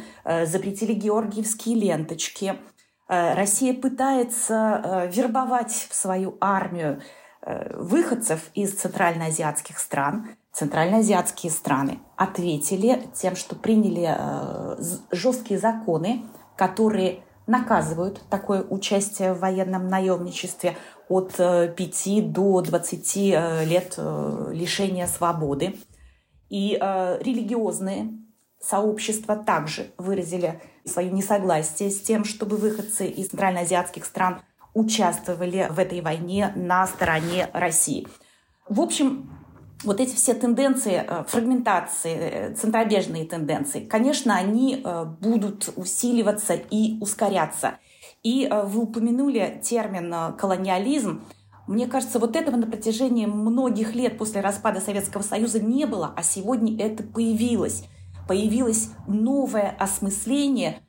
запретили 0.45 0.93
георгиевские 0.93 1.75
ленточки– 1.75 2.55
Э, 3.13 3.33
Россия 3.33 3.73
пытается 3.73 4.81
э, 4.83 5.11
вербовать 5.11 5.87
в 5.89 5.93
свою 5.93 6.37
армию 6.39 7.01
э, 7.41 7.75
выходцев 7.77 8.49
из 8.53 8.73
центральноазиатских 8.73 9.79
стран. 9.79 10.29
Центральноазиатские 10.51 11.51
страны 11.51 11.99
ответили 12.15 13.07
тем, 13.15 13.35
что 13.35 13.55
приняли 13.55 14.15
жесткие 15.11 15.59
законы, 15.59 16.23
которые 16.57 17.23
наказывают 17.47 18.21
такое 18.29 18.63
участие 18.63 19.33
в 19.33 19.39
военном 19.39 19.87
наемничестве 19.87 20.77
от 21.09 21.33
5 21.35 22.31
до 22.31 22.61
20 22.61 23.15
лет 23.67 23.97
лишения 23.97 25.07
свободы. 25.07 25.75
И 26.49 26.77
религиозные 26.79 28.13
сообщества 28.61 29.35
также 29.35 29.91
выразили 29.97 30.61
свое 30.85 31.11
несогласие 31.11 31.89
с 31.89 32.01
тем, 32.01 32.23
чтобы 32.23 32.55
выходцы 32.55 33.07
из 33.07 33.29
центральноазиатских 33.29 34.05
стран 34.05 34.41
участвовали 34.73 35.67
в 35.69 35.79
этой 35.79 35.99
войне 36.01 36.53
на 36.55 36.87
стороне 36.87 37.49
России. 37.53 38.07
В 38.69 38.79
общем, 38.79 39.42
вот 39.83 39.99
эти 39.99 40.15
все 40.15 40.33
тенденции 40.33 41.03
э, 41.05 41.23
фрагментации, 41.27 42.15
э, 42.15 42.55
центробежные 42.55 43.25
тенденции, 43.25 43.81
конечно, 43.85 44.35
они 44.35 44.81
э, 44.83 45.05
будут 45.21 45.71
усиливаться 45.75 46.53
и 46.53 46.97
ускоряться. 46.99 47.75
И 48.23 48.49
вы 48.49 48.83
упомянули 48.83 49.59
термин 49.61 50.33
колониализм. 50.37 51.21
Мне 51.67 51.87
кажется, 51.87 52.19
вот 52.19 52.37
этого 52.37 52.55
на 52.55 52.65
протяжении 52.65 53.25
многих 53.25 53.95
лет 53.95 54.17
после 54.17 54.39
распада 54.39 54.79
Советского 54.79 55.23
Союза 55.23 55.59
не 55.59 55.85
было, 55.85 56.13
а 56.15 56.23
сегодня 56.23 56.81
это 56.81 57.03
появилось 57.03 57.83
появилось 58.27 58.89
новое 59.07 59.75
осмысление 59.79 60.81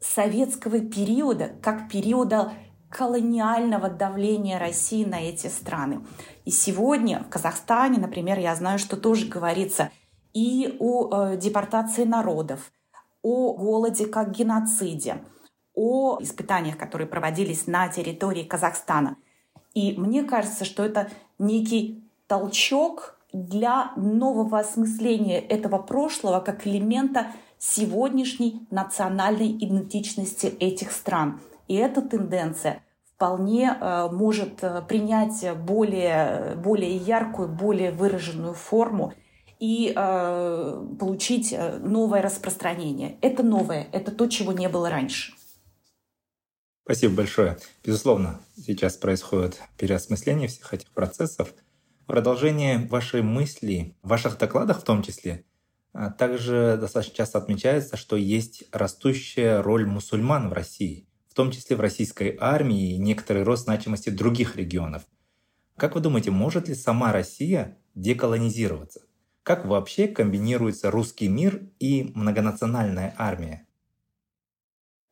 советского 0.00 0.80
периода 0.80 1.50
как 1.62 1.88
периода 1.88 2.52
колониального 2.90 3.88
давления 3.88 4.58
России 4.58 5.04
на 5.04 5.20
эти 5.20 5.46
страны. 5.46 6.00
И 6.44 6.50
сегодня 6.50 7.22
в 7.22 7.28
Казахстане, 7.28 7.98
например, 7.98 8.38
я 8.38 8.54
знаю, 8.56 8.78
что 8.78 8.96
тоже 8.96 9.26
говорится 9.26 9.90
и 10.34 10.76
о 10.80 11.08
э, 11.32 11.36
депортации 11.36 12.04
народов, 12.04 12.72
о 13.22 13.54
голоде 13.54 14.06
как 14.06 14.32
геноциде, 14.32 15.22
о 15.74 16.18
испытаниях, 16.20 16.76
которые 16.76 17.06
проводились 17.06 17.66
на 17.66 17.88
территории 17.88 18.42
Казахстана. 18.42 19.16
И 19.72 19.94
мне 19.98 20.24
кажется, 20.24 20.64
что 20.64 20.84
это 20.84 21.10
некий 21.38 22.04
толчок 22.26 23.16
для 23.32 23.92
нового 23.96 24.58
осмысления 24.58 25.38
этого 25.38 25.78
прошлого 25.78 26.40
как 26.40 26.66
элемента 26.66 27.28
сегодняшней 27.58 28.66
национальной 28.70 29.52
идентичности 29.52 30.46
этих 30.46 30.90
стран. 30.90 31.40
И 31.70 31.74
эта 31.74 32.02
тенденция 32.02 32.82
вполне 33.14 33.78
э, 33.80 34.08
может 34.10 34.64
э, 34.64 34.82
принять 34.88 35.46
более, 35.56 36.56
более 36.56 36.96
яркую, 36.96 37.48
более 37.48 37.92
выраженную 37.92 38.54
форму 38.54 39.14
и 39.60 39.92
э, 39.94 40.86
получить 40.98 41.52
э, 41.52 41.78
новое 41.78 42.22
распространение. 42.22 43.18
Это 43.20 43.44
новое, 43.44 43.86
это 43.92 44.10
то, 44.10 44.26
чего 44.26 44.52
не 44.52 44.68
было 44.68 44.90
раньше. 44.90 45.32
Спасибо 46.82 47.14
большое. 47.14 47.56
Безусловно, 47.84 48.40
сейчас 48.56 48.96
происходит 48.96 49.62
переосмысление 49.78 50.48
всех 50.48 50.74
этих 50.74 50.90
процессов– 50.90 51.54
продолжение 52.10 52.88
вашей 52.90 53.22
мысли, 53.22 53.94
в 54.02 54.08
ваших 54.08 54.36
докладах 54.36 54.80
в 54.80 54.84
том 54.84 55.04
числе, 55.04 55.44
а 55.92 56.10
также 56.10 56.76
достаточно 56.80 57.14
часто 57.14 57.38
отмечается, 57.38 57.96
что 57.96 58.16
есть 58.16 58.64
растущая 58.72 59.60
роль 59.62 59.86
мусульман 59.86 60.48
в 60.48 60.52
России, 60.52 61.06
в 61.30 61.34
том 61.34 61.52
числе 61.52 61.76
в 61.76 61.80
российской 61.80 62.36
армии 62.40 62.94
и 62.94 62.98
некоторый 62.98 63.44
рост 63.44 63.64
значимости 63.64 64.10
других 64.10 64.56
регионов. 64.56 65.02
Как 65.76 65.94
вы 65.94 66.00
думаете, 66.00 66.30
может 66.30 66.68
ли 66.68 66.74
сама 66.74 67.12
Россия 67.12 67.78
деколонизироваться? 67.94 69.02
Как 69.44 69.64
вообще 69.64 70.08
комбинируется 70.08 70.90
русский 70.90 71.28
мир 71.28 71.62
и 71.78 72.10
многонациональная 72.14 73.14
армия? 73.16 73.66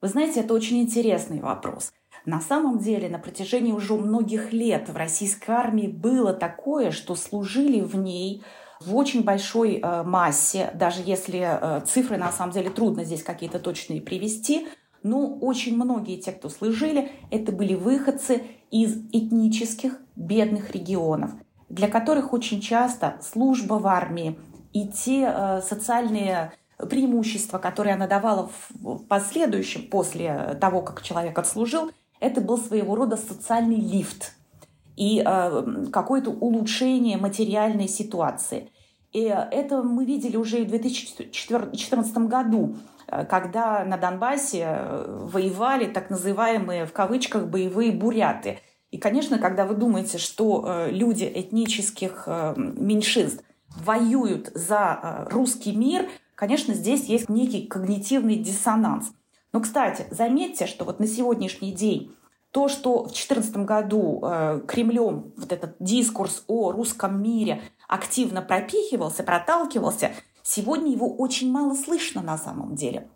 Вы 0.01 0.09
знаете, 0.09 0.41
это 0.41 0.55
очень 0.55 0.81
интересный 0.81 1.41
вопрос. 1.41 1.93
На 2.27 2.41
самом 2.41 2.79
деле 2.79 3.09
на 3.09 3.19
протяжении 3.19 3.73
уже 3.73 3.95
многих 3.95 4.53
лет 4.53 4.89
в 4.89 4.97
российской 4.97 5.53
армии 5.53 5.87
было 5.87 6.35
такое, 6.35 6.91
что 6.91 7.15
служили 7.15 7.81
в 7.81 7.97
ней 7.97 8.43
в 8.81 8.95
очень 8.95 9.25
большой 9.25 9.77
э, 9.79 10.03
массе, 10.03 10.71
даже 10.75 11.03
если 11.05 11.41
э, 11.41 11.81
цифры 11.87 12.17
на 12.17 12.31
самом 12.31 12.53
деле 12.53 12.71
трудно 12.71 13.05
здесь 13.05 13.23
какие-то 13.23 13.59
точные 13.59 14.01
привести, 14.01 14.69
но 15.03 15.27
очень 15.27 15.77
многие 15.77 16.17
те, 16.17 16.33
кто 16.33 16.49
служили, 16.49 17.11
это 17.31 17.53
были 17.53 17.75
выходцы 17.75 18.43
из 18.71 18.97
этнических 19.13 19.99
бедных 20.17 20.73
регионов, 20.73 21.31
для 21.69 21.89
которых 21.89 22.33
очень 22.33 22.61
часто 22.61 23.19
служба 23.23 23.75
в 23.75 23.87
армии 23.87 24.39
и 24.73 24.87
те 24.89 25.33
э, 25.33 25.63
социальные 25.63 26.53
преимущества, 26.79 27.59
которые 27.59 27.95
она 27.95 28.07
давала 28.07 28.51
в 28.81 28.99
последующем, 29.05 29.89
после 29.89 30.57
того, 30.61 30.83
как 30.83 31.03
человек 31.03 31.39
отслужил, 31.39 31.91
это 32.21 32.41
был 32.41 32.59
своего 32.59 32.95
рода 32.95 33.17
социальный 33.17 33.81
лифт 33.81 34.35
и 34.97 35.23
э, 35.25 35.87
какое-то 35.93 36.31
улучшение 36.31 37.17
материальной 37.17 37.89
ситуации. 37.89 38.71
И 39.13 39.23
это 39.23 39.83
мы 39.83 40.05
видели 40.05 40.37
уже 40.37 40.65
в 40.65 40.69
2014 40.69 42.19
году, 42.19 42.77
э, 42.77 42.98
когда 43.29 43.85
на 43.85 43.97
Донбассе 43.97 44.65
э, 44.67 45.21
воевали 45.31 45.87
так 45.87 46.11
называемые 46.11 46.87
в 46.87 46.93
кавычках 46.93 47.47
боевые 47.47 47.93
буряты. 47.93 48.59
И, 48.91 48.99
конечно, 48.99 49.39
когда 49.39 49.65
вы 49.65 49.75
думаете, 49.75 50.19
что 50.19 50.65
э, 50.67 50.91
люди 50.91 51.31
этнических 51.33 52.27
меньшинств 52.57 53.45
воюют 53.77 54.51
за 54.55 55.27
русский 55.31 55.77
мир, 55.77 56.09
конечно, 56.35 56.75
здесь 56.75 57.05
есть 57.05 57.29
некий 57.29 57.67
когнитивный 57.67 58.37
диссонанс. 58.37 59.13
Но, 59.53 59.61
кстати, 59.61 60.07
заметьте, 60.11 60.67
что 60.67 60.85
вот 60.85 61.01
на 61.01 61.07
сегодняшний 61.07 61.73
день 61.73 62.15
то, 62.51 62.69
что 62.69 63.01
в 63.01 63.09
2014 63.09 63.57
году 63.59 64.21
э, 64.23 64.61
Кремлем 64.67 65.33
вот 65.37 65.53
этот 65.53 65.77
дискурс 65.81 66.45
о 66.47 66.73
русском 66.73 67.23
мире 67.23 67.61
активно 67.89 68.41
пропихивался, 68.41 69.23
проталкивался, 69.23 70.13
сегодня 70.49 70.93
его 70.93 71.15
очень 71.15 71.53
мало 71.53 71.75
слышно 71.75 72.23
на 72.23 72.39
самом 72.39 72.75
деле. 72.75 73.09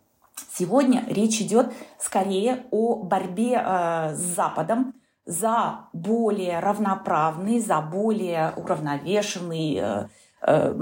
Сегодня 0.54 1.04
речь 1.08 1.40
идет 1.40 1.72
скорее 1.98 2.66
о 2.70 2.96
борьбе 2.96 3.54
э, 3.54 4.14
с 4.14 4.18
Западом 4.18 4.94
за 5.24 5.88
более 5.92 6.58
равноправный, 6.58 7.58
за 7.60 7.80
более 7.80 8.52
уравновешенный, 8.56 9.76
э, 9.76 10.08
э, 10.42 10.74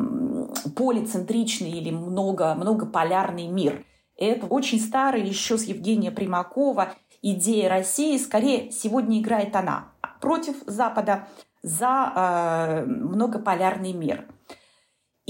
полицентричный 0.77 1.71
или 1.71 1.91
много, 1.91 2.55
многополярный 2.55 3.47
мир. 3.47 3.85
Это 4.17 4.47
очень 4.47 4.81
старый 4.81 5.23
еще 5.23 5.57
с 5.57 5.65
Евгения 5.65 6.11
Примакова 6.11 6.95
идея 7.23 7.69
России, 7.69 8.19
скорее 8.19 8.71
сегодня 8.73 9.21
играет 9.21 9.55
она 9.55 9.93
против 10.21 10.57
Запада 10.67 11.29
за 11.63 12.13
э, 12.15 12.85
многополярный 12.87 13.93
мир. 13.93 14.27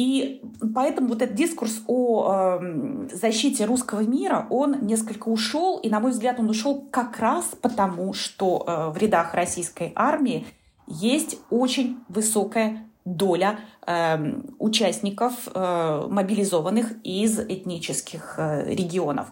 И 0.01 0.41
поэтому 0.75 1.09
вот 1.09 1.21
этот 1.21 1.37
дискурс 1.37 1.83
о 1.87 2.59
э, 2.59 3.09
защите 3.13 3.67
русского 3.67 4.01
мира, 4.01 4.47
он 4.49 4.87
несколько 4.87 5.29
ушел, 5.29 5.77
и, 5.77 5.91
на 5.91 6.01
мой 6.01 6.13
взгляд, 6.13 6.41
он 6.41 6.49
ушел 6.49 6.89
как 6.91 7.19
раз 7.19 7.51
потому, 7.61 8.15
что 8.15 8.65
э, 8.67 8.89
в 8.93 8.97
рядах 8.97 9.35
российской 9.35 9.93
армии 9.95 10.47
есть 10.87 11.37
очень 11.51 11.99
высокая 12.09 12.89
доля 13.05 13.61
э, 13.87 14.41
участников, 14.59 15.35
э, 15.53 16.07
мобилизованных 16.09 16.95
из 17.05 17.39
этнических 17.39 18.37
э, 18.39 18.73
регионов. 18.73 19.27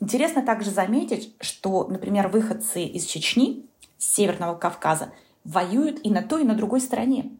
Интересно 0.00 0.42
также 0.42 0.72
заметить, 0.72 1.32
что, 1.40 1.86
например, 1.86 2.26
выходцы 2.26 2.82
из 2.82 3.04
Чечни, 3.04 3.66
с 3.98 4.16
Северного 4.16 4.56
Кавказа, 4.56 5.12
воюют 5.44 6.00
и 6.02 6.10
на 6.10 6.22
той, 6.22 6.42
и 6.42 6.44
на 6.44 6.56
другой 6.56 6.80
стороне. 6.80 7.30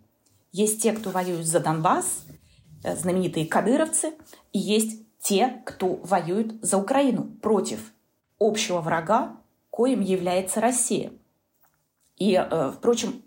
Есть 0.53 0.81
те, 0.81 0.93
кто 0.93 1.11
воюет 1.11 1.45
за 1.45 1.59
Донбасс, 1.59 2.25
знаменитые 2.83 3.47
кадыровцы, 3.47 4.13
и 4.53 4.59
есть 4.59 5.03
те, 5.21 5.63
кто 5.65 5.97
воюет 6.05 6.63
за 6.63 6.79
Украину 6.79 7.25
против 7.43 7.93
общего 8.39 8.81
врага, 8.81 9.37
коим 9.71 10.01
является 10.01 10.61
Россия. 10.61 11.13
И, 12.17 12.35
э, 12.35 12.73
впрочем, 12.77 13.23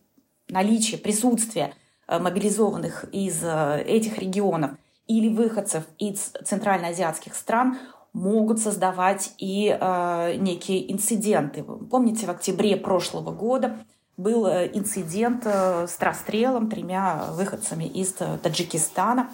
наличие, 0.49 0.99
присутствие 0.99 1.73
э, 2.07 2.19
мобилизованных 2.19 3.05
из 3.11 3.43
этих 3.43 4.17
регионов 4.17 4.71
или 5.07 5.29
выходцев 5.29 5.83
из 5.97 6.33
центральноазиатских 6.43 7.35
стран 7.35 7.77
могут 8.13 8.59
создавать 8.59 9.33
и 9.37 9.67
э, 9.67 10.35
некие 10.35 10.91
инциденты. 10.91 11.63
Помните, 11.63 12.25
в 12.25 12.29
октябре 12.29 12.75
прошлого 12.75 13.31
года 13.31 13.77
был 14.21 14.45
э, 14.45 14.69
инцидент 14.73 15.43
э, 15.45 15.87
с 15.87 15.99
расстрелом 15.99 16.69
тремя 16.69 17.25
выходцами 17.31 17.85
из 17.85 18.15
э, 18.19 18.37
Таджикистана, 18.41 19.29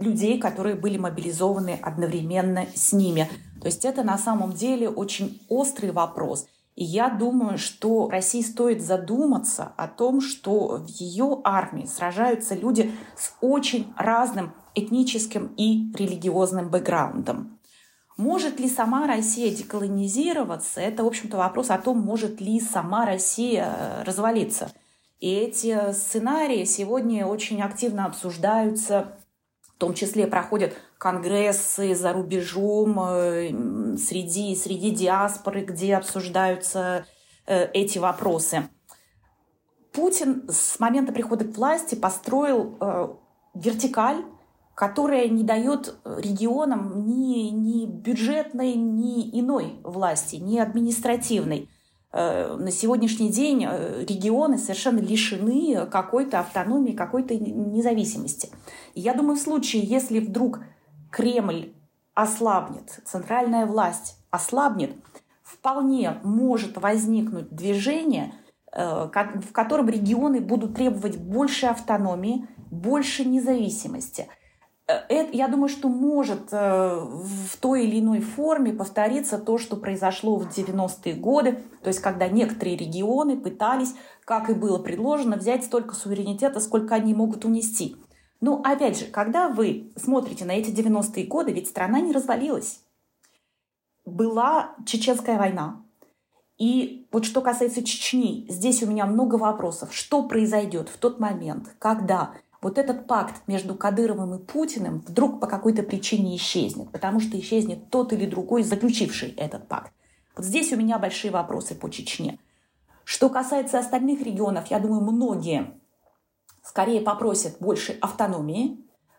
людей, 0.00 0.38
которые 0.38 0.74
были 0.74 0.96
мобилизованы 0.96 1.78
одновременно 1.82 2.64
с 2.74 2.94
ними. 2.94 3.28
То 3.60 3.66
есть 3.66 3.84
это 3.84 4.02
на 4.02 4.16
самом 4.16 4.54
деле 4.54 4.88
очень 4.88 5.42
острый 5.50 5.90
вопрос. 5.90 6.46
И 6.76 6.84
я 6.84 7.10
думаю, 7.10 7.58
что 7.58 8.08
России 8.08 8.40
стоит 8.40 8.80
задуматься 8.82 9.72
о 9.76 9.86
том, 9.86 10.22
что 10.22 10.78
в 10.78 10.86
ее 10.88 11.42
армии 11.44 11.84
сражаются 11.84 12.54
люди 12.54 12.90
с 13.18 13.34
очень 13.42 13.92
разным 13.98 14.54
этническим 14.74 15.52
и 15.58 15.92
религиозным 15.94 16.70
бэкграундом. 16.70 17.58
Может 18.16 18.60
ли 18.60 18.68
сама 18.68 19.06
Россия 19.08 19.54
деколонизироваться? 19.54 20.80
Это, 20.80 21.02
в 21.02 21.06
общем-то, 21.08 21.36
вопрос 21.36 21.70
о 21.70 21.78
том, 21.78 21.98
может 21.98 22.40
ли 22.40 22.60
сама 22.60 23.06
Россия 23.06 23.66
э, 23.66 24.02
развалиться. 24.04 24.70
И 25.18 25.32
эти 25.32 25.92
сценарии 25.92 26.64
сегодня 26.64 27.26
очень 27.26 27.60
активно 27.60 28.06
обсуждаются, 28.06 29.18
в 29.62 29.78
том 29.78 29.94
числе 29.94 30.28
проходят 30.28 30.74
конгрессы 30.96 31.94
за 31.96 32.12
рубежом, 32.12 33.00
э, 33.00 33.48
среди, 33.96 34.54
среди 34.54 34.90
диаспоры, 34.90 35.64
где 35.64 35.96
обсуждаются 35.96 37.06
э, 37.46 37.66
эти 37.72 37.98
вопросы. 37.98 38.68
Путин 39.92 40.48
с 40.48 40.78
момента 40.78 41.12
прихода 41.12 41.44
к 41.44 41.56
власти 41.56 41.94
построил 41.96 43.20
вертикаль 43.54 44.24
которая 44.74 45.28
не 45.28 45.44
дает 45.44 45.96
регионам 46.04 47.06
ни, 47.06 47.50
ни 47.50 47.86
бюджетной, 47.86 48.74
ни 48.74 49.40
иной 49.40 49.78
власти, 49.84 50.36
ни 50.36 50.58
административной. 50.58 51.68
Э, 52.12 52.56
на 52.56 52.72
сегодняшний 52.72 53.28
день 53.28 53.66
э, 53.68 54.04
регионы 54.04 54.58
совершенно 54.58 54.98
лишены 54.98 55.86
какой-то 55.86 56.40
автономии, 56.40 56.92
какой-то 56.92 57.36
независимости. 57.36 58.50
И 58.94 59.00
я 59.00 59.14
думаю, 59.14 59.36
в 59.36 59.40
случае, 59.40 59.82
если 59.82 60.18
вдруг 60.18 60.60
Кремль 61.10 61.72
ослабнет, 62.14 63.00
центральная 63.04 63.66
власть 63.66 64.16
ослабнет, 64.30 64.96
вполне 65.44 66.18
может 66.24 66.78
возникнуть 66.78 67.48
движение, 67.54 68.34
э, 68.72 69.08
в 69.08 69.52
котором 69.52 69.88
регионы 69.88 70.40
будут 70.40 70.74
требовать 70.74 71.16
больше 71.16 71.66
автономии, 71.66 72.48
больше 72.72 73.24
независимости– 73.24 74.26
Э, 74.36 74.43
это, 74.86 75.32
я 75.32 75.48
думаю, 75.48 75.68
что 75.68 75.88
может 75.88 76.52
э, 76.52 76.98
в 77.00 77.56
той 77.58 77.86
или 77.86 78.00
иной 78.00 78.20
форме 78.20 78.72
повториться 78.72 79.38
то, 79.38 79.56
что 79.56 79.76
произошло 79.76 80.36
в 80.36 80.48
90-е 80.48 81.14
годы, 81.14 81.62
то 81.82 81.88
есть 81.88 82.00
когда 82.00 82.28
некоторые 82.28 82.76
регионы 82.76 83.38
пытались, 83.38 83.94
как 84.24 84.50
и 84.50 84.54
было 84.54 84.78
предложено, 84.78 85.36
взять 85.36 85.64
столько 85.64 85.94
суверенитета, 85.94 86.60
сколько 86.60 86.94
они 86.94 87.14
могут 87.14 87.46
унести. 87.46 87.96
Но 88.40 88.60
опять 88.62 88.98
же, 88.98 89.06
когда 89.06 89.48
вы 89.48 89.90
смотрите 89.96 90.44
на 90.44 90.52
эти 90.52 90.70
90-е 90.70 91.26
годы, 91.26 91.52
ведь 91.52 91.68
страна 91.68 92.00
не 92.00 92.12
развалилась. 92.12 92.80
Была 94.04 94.74
Чеченская 94.84 95.38
война. 95.38 95.82
И 96.58 97.08
вот 97.10 97.24
что 97.24 97.40
касается 97.40 97.82
Чечни, 97.82 98.46
здесь 98.50 98.82
у 98.82 98.86
меня 98.86 99.06
много 99.06 99.36
вопросов. 99.36 99.94
Что 99.94 100.22
произойдет 100.28 100.90
в 100.90 100.98
тот 100.98 101.18
момент, 101.20 101.74
когда 101.78 102.32
вот 102.64 102.78
этот 102.78 103.06
пакт 103.06 103.42
между 103.46 103.74
Кадыровым 103.74 104.34
и 104.34 104.38
Путиным 104.38 105.04
вдруг 105.06 105.38
по 105.38 105.46
какой-то 105.46 105.82
причине 105.82 106.34
исчезнет, 106.36 106.90
потому 106.90 107.20
что 107.20 107.38
исчезнет 107.38 107.90
тот 107.90 108.12
или 108.14 108.24
другой, 108.24 108.62
заключивший 108.62 109.32
этот 109.32 109.68
пакт. 109.68 109.92
Вот 110.34 110.46
здесь 110.46 110.72
у 110.72 110.76
меня 110.76 110.98
большие 110.98 111.30
вопросы 111.30 111.74
по 111.74 111.90
Чечне. 111.90 112.38
Что 113.04 113.28
касается 113.28 113.78
остальных 113.78 114.22
регионов, 114.22 114.68
я 114.70 114.78
думаю, 114.78 115.02
многие 115.02 115.74
скорее 116.62 117.02
попросят 117.02 117.58
больше 117.60 117.98
автономии, 118.00 118.78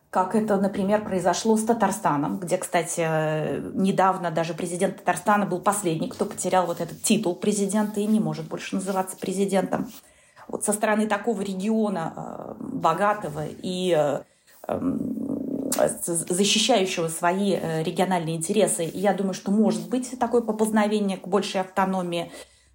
как 0.10 0.34
это, 0.34 0.58
например, 0.58 1.03
произошло 1.03 1.55
с 1.55 1.63
Татарстаном, 1.63 2.39
где, 2.39 2.58
кстати, 2.58 3.01
недавно 3.75 4.31
даже 4.31 4.55
президент 4.55 4.97
Татарстана 4.97 5.45
был 5.45 5.60
последний, 5.60 6.10
кто 6.10 6.25
потерял 6.25 6.65
вот 6.65 6.81
этот 6.81 7.03
титул 7.03 7.36
президента 7.36 7.99
и 7.99 8.08
не 8.08 8.19
может 8.19 8.47
больше 8.47 8.75
называться 8.75 9.17
президентом 9.17 9.91
вот 10.47 10.63
со 10.63 10.73
стороны 10.73 11.08
такого 11.08 11.41
региона 11.41 12.13
э, 12.15 12.53
богатого 12.60 13.45
и 13.47 13.95
э, 13.97 14.21
эм, 14.67 15.71
защищающего 15.71 17.08
свои 17.08 17.53
э, 17.53 17.84
региональные 17.84 18.36
интересы. 18.36 18.89
я 18.93 19.13
думаю, 19.13 19.34
что 19.34 19.51
может 19.51 19.89
быть 19.89 20.17
такое 20.19 20.41
поползновение 20.41 21.17
к 21.17 21.27
большей 21.27 21.62
автономии. 21.62 22.31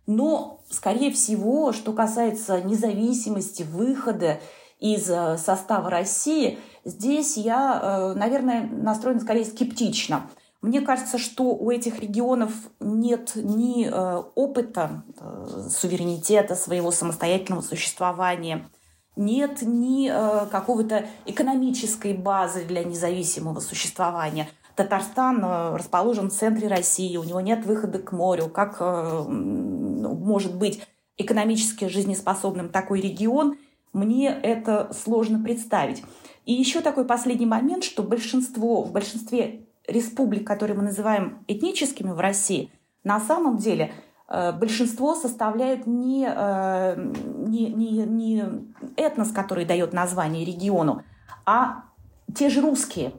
Но, 0.07 0.61
скорее 0.71 1.13
всего, 1.13 1.73
что 1.73 1.93
касается 1.93 2.61
независимости, 2.63 3.63
выхода 3.63 4.41
из 4.81 5.05
состава 5.05 5.89
России, 5.89 6.59
здесь 6.85 7.37
я, 7.37 8.15
наверное, 8.17 8.63
настроена 8.63 9.21
скорее 9.21 9.45
скептично. 9.45 10.29
Мне 10.63 10.83
кажется, 10.83 11.17
что 11.17 11.55
у 11.55 11.71
этих 11.71 12.01
регионов 12.01 12.53
нет 12.81 13.33
ни 13.35 13.87
э, 13.87 14.23
опыта 14.35 15.05
э, 15.19 15.69
суверенитета, 15.71 16.55
своего 16.55 16.91
самостоятельного 16.91 17.63
существования, 17.63 18.69
нет 19.17 19.63
ни 19.63 20.11
э, 20.11 20.47
какого-то 20.51 21.07
экономической 21.25 22.13
базы 22.13 22.67
для 22.67 22.85
независимого 22.85 23.61
существования. 23.61 24.49
Татарстан 24.77 25.43
расположен 25.75 26.31
в 26.31 26.35
центре 26.35 26.69
России, 26.69 27.17
у 27.17 27.25
него 27.25 27.41
нет 27.41 27.65
выхода 27.67 27.99
к 27.99 28.13
морю. 28.13 28.49
Как 28.49 28.81
может 28.81 30.57
быть 30.57 30.81
экономически 31.19 31.87
жизнеспособным 31.87 32.71
такой 32.71 33.01
регион, 33.01 33.59
мне 33.93 34.29
это 34.29 34.91
сложно 34.95 35.43
представить. 35.43 36.03
И 36.47 36.55
еще 36.55 36.81
такой 36.81 37.05
последний 37.05 37.47
момент, 37.47 37.85
что 37.85 38.03
большинство, 38.03 38.83
в 38.83 38.93
большинстве 38.93 39.67
республик, 39.91 40.47
которые 40.47 40.77
мы 40.77 40.85
называем 40.85 41.45
этническими 41.49 42.11
в 42.11 42.21
России, 42.21 42.71
на 43.05 43.21
самом 43.21 43.59
деле 43.59 43.93
э, 44.29 44.53
большинство 44.53 45.15
составляют 45.15 45.87
не, 45.87 46.29
э, 46.31 46.95
не, 46.97 47.73
не, 47.73 48.05
не 48.05 48.45
этнос, 48.97 49.33
который 49.33 49.65
дает 49.65 49.93
название 49.93 50.45
региону, 50.45 51.03
а 51.47 51.85
те 52.35 52.49
же 52.49 52.61
русские. 52.61 53.13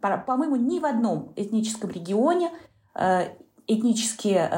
По-моему, 0.00 0.56
ни 0.56 0.78
в 0.78 0.84
одном 0.84 1.32
этническом 1.36 1.90
регионе 1.90 2.50
э, 2.94 3.28
этнические 3.66 4.50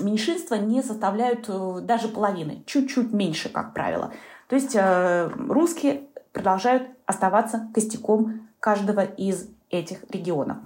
меньшинства 0.00 0.56
не 0.56 0.82
составляют 0.82 1.48
даже 1.86 2.08
половины, 2.08 2.62
чуть-чуть 2.66 3.12
меньше, 3.12 3.48
как 3.48 3.72
правило. 3.72 4.12
То 4.48 4.56
есть 4.56 4.76
русские 5.48 6.02
продолжают 6.32 6.90
оставаться 7.06 7.70
костяком 7.72 8.45
каждого 8.66 9.04
из 9.04 9.48
этих 9.70 9.98
регионов. 10.10 10.56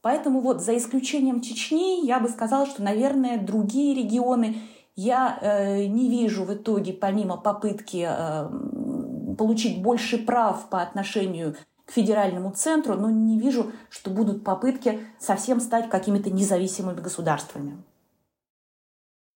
Поэтому 0.00 0.40
вот 0.40 0.62
за 0.62 0.76
исключением 0.76 1.40
Чечни 1.40 2.06
я 2.06 2.20
бы 2.20 2.28
сказала, 2.28 2.66
что, 2.66 2.84
наверное, 2.84 3.36
другие 3.36 3.96
регионы 4.00 4.58
я 4.94 5.36
э, 5.40 5.86
не 5.86 6.08
вижу 6.08 6.44
в 6.44 6.54
итоге, 6.54 6.92
помимо 6.92 7.36
попытки 7.36 8.06
э, 8.08 9.34
получить 9.36 9.82
больше 9.82 10.18
прав 10.18 10.70
по 10.70 10.82
отношению 10.82 11.56
к 11.84 11.90
федеральному 11.90 12.52
центру, 12.52 12.94
но 12.94 13.10
не 13.10 13.40
вижу, 13.40 13.72
что 13.90 14.10
будут 14.10 14.44
попытки 14.44 15.00
совсем 15.18 15.58
стать 15.58 15.90
какими-то 15.90 16.30
независимыми 16.30 17.00
государствами. 17.00 17.82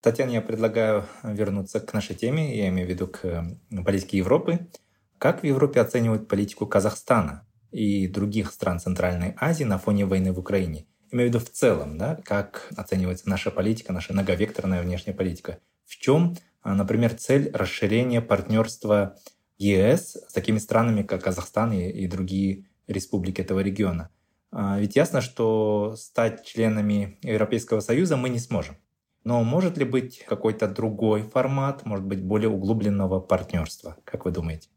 Татьяна, 0.01 0.31
я 0.31 0.41
предлагаю 0.41 1.03
вернуться 1.23 1.81
к 1.81 1.93
нашей 1.93 2.15
теме, 2.15 2.57
я 2.57 2.69
имею 2.69 2.87
в 2.87 2.89
виду 2.89 3.07
к 3.07 3.25
э, 3.25 3.83
политике 3.83 4.17
Европы. 4.19 4.69
Как 5.17 5.41
в 5.41 5.45
Европе 5.45 5.81
оценивают 5.81 6.29
политику 6.29 6.65
Казахстана? 6.65 7.45
И 7.73 8.07
других 8.07 8.51
стран 8.51 8.79
Центральной 8.79 9.35
Азии 9.39 9.63
на 9.63 9.77
фоне 9.77 10.05
войны 10.05 10.31
в 10.31 10.39
Украине. 10.39 10.85
Имею 11.11 11.29
в 11.29 11.33
виду 11.33 11.45
в 11.45 11.49
целом, 11.49 11.97
да, 11.97 12.19
как 12.23 12.71
оценивается 12.75 13.29
наша 13.29 13.51
политика, 13.51 13.93
наша 13.93 14.13
многовекторная 14.13 14.81
внешняя 14.81 15.13
политика. 15.13 15.59
В 15.85 15.97
чем, 15.97 16.35
а, 16.61 16.73
например, 16.73 17.13
цель 17.15 17.51
расширения 17.53 18.21
партнерства 18.21 19.17
ЕС 19.57 20.17
с 20.27 20.33
такими 20.33 20.57
странами, 20.57 21.03
как 21.03 21.23
Казахстан 21.23 21.73
и, 21.73 21.89
и 21.89 22.07
другие 22.07 22.65
республики 22.87 23.41
этого 23.41 23.59
региона? 23.59 24.09
А, 24.51 24.79
ведь 24.79 24.95
ясно, 24.95 25.21
что 25.21 25.95
стать 25.97 26.45
членами 26.45 27.17
Европейского 27.21 27.79
Союза 27.79 28.17
мы 28.17 28.29
не 28.29 28.39
сможем. 28.39 28.77
Но 29.23 29.43
может 29.43 29.77
ли 29.77 29.85
быть 29.85 30.23
какой-то 30.27 30.67
другой 30.67 31.23
формат, 31.23 31.85
может 31.85 32.05
быть, 32.05 32.23
более 32.23 32.49
углубленного 32.49 33.19
партнерства? 33.19 33.97
Как 34.03 34.25
вы 34.25 34.31
думаете? 34.31 34.69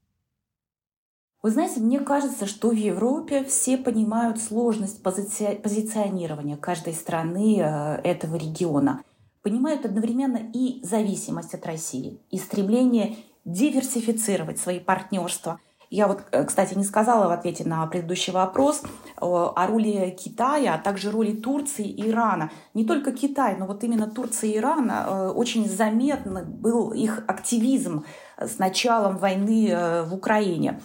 Вы 1.46 1.52
знаете, 1.52 1.78
мне 1.78 2.00
кажется, 2.00 2.44
что 2.44 2.70
в 2.70 2.74
Европе 2.74 3.44
все 3.44 3.78
понимают 3.78 4.42
сложность 4.42 5.00
пози- 5.00 5.54
позиционирования 5.54 6.56
каждой 6.56 6.92
страны 6.92 7.60
э, 7.60 8.00
этого 8.02 8.34
региона. 8.34 9.04
Понимают 9.42 9.84
одновременно 9.84 10.40
и 10.52 10.84
зависимость 10.84 11.54
от 11.54 11.64
России, 11.64 12.18
и 12.32 12.38
стремление 12.38 13.18
диверсифицировать 13.44 14.58
свои 14.58 14.80
партнерства. 14.80 15.60
Я 15.88 16.08
вот, 16.08 16.24
э, 16.32 16.42
кстати, 16.42 16.74
не 16.74 16.82
сказала 16.82 17.28
в 17.28 17.30
ответе 17.30 17.62
на 17.64 17.86
предыдущий 17.86 18.32
вопрос 18.32 18.82
о 19.20 19.66
роли 19.68 20.16
Китая, 20.18 20.74
а 20.74 20.78
также 20.78 21.12
роли 21.12 21.30
Турции 21.30 21.86
и 21.86 22.10
Ирана. 22.10 22.50
Не 22.74 22.84
только 22.84 23.12
Китай, 23.12 23.56
но 23.56 23.68
вот 23.68 23.84
именно 23.84 24.10
Турция 24.10 24.50
и 24.50 24.56
Иран 24.56 24.90
э, 24.90 25.28
очень 25.28 25.68
заметно 25.68 26.42
был 26.42 26.90
их 26.90 27.22
активизм 27.28 28.04
с 28.36 28.58
началом 28.58 29.18
войны 29.18 29.68
э, 29.68 30.02
в 30.02 30.12
Украине. 30.12 30.80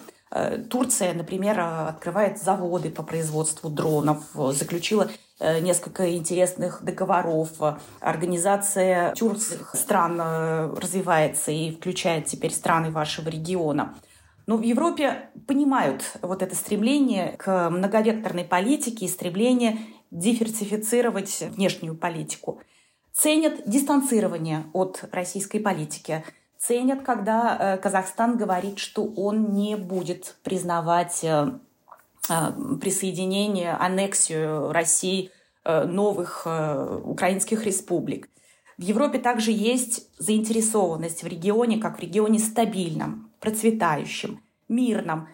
Турция, 0.70 1.14
например, 1.14 1.60
открывает 1.60 2.42
заводы 2.42 2.90
по 2.90 3.04
производству 3.04 3.70
дронов, 3.70 4.24
заключила 4.34 5.10
несколько 5.40 6.16
интересных 6.16 6.84
договоров. 6.84 7.50
Организация 8.00 9.14
тюркских 9.14 9.76
стран 9.76 10.22
развивается 10.22 11.52
и 11.52 11.72
включает 11.72 12.28
теперь 12.28 12.52
страны 12.52 12.92
вашего 12.92 13.28
региона. 13.28 13.96
Но 14.48 14.58
в 14.58 14.62
Европе 14.62 15.30
понимают 15.48 16.04
вот 16.22 16.42
это 16.42 16.56
стремление 16.56 17.36
к 17.38 17.70
многовекторной 17.70 18.46
политике 18.46 19.06
и 19.06 19.10
стремление 19.10 19.80
диверсифицировать 20.12 21.44
внешнюю 21.52 21.96
политику. 21.96 22.62
Ценят 23.14 23.64
дистанцирование 23.66 24.64
от 24.74 25.04
российской 25.12 25.60
политики. 25.60 26.24
Ценят, 26.62 27.02
когда 27.02 27.58
э, 27.58 27.78
Казахстан 27.78 28.38
говорит, 28.38 28.78
что 28.78 29.04
он 29.04 29.52
не 29.54 29.76
будет 29.76 30.36
признавать 30.44 31.24
э, 31.24 31.54
э, 32.30 32.34
присоединение, 32.80 33.72
аннексию 33.74 34.72
России 34.72 35.32
новых 35.64 36.48
украинских 36.48 37.68
республик. 37.68 38.30
В 38.80 38.82
Европе 38.82 39.20
также 39.20 39.52
есть 39.52 40.10
заинтересованность 40.18 41.22
в 41.22 41.28
регионе, 41.28 41.78
как 41.78 42.00
в 42.00 42.02
регионе 42.02 42.40
стабильном, 42.40 43.30
процветающим, 43.40 44.42
мирным, 44.70 45.28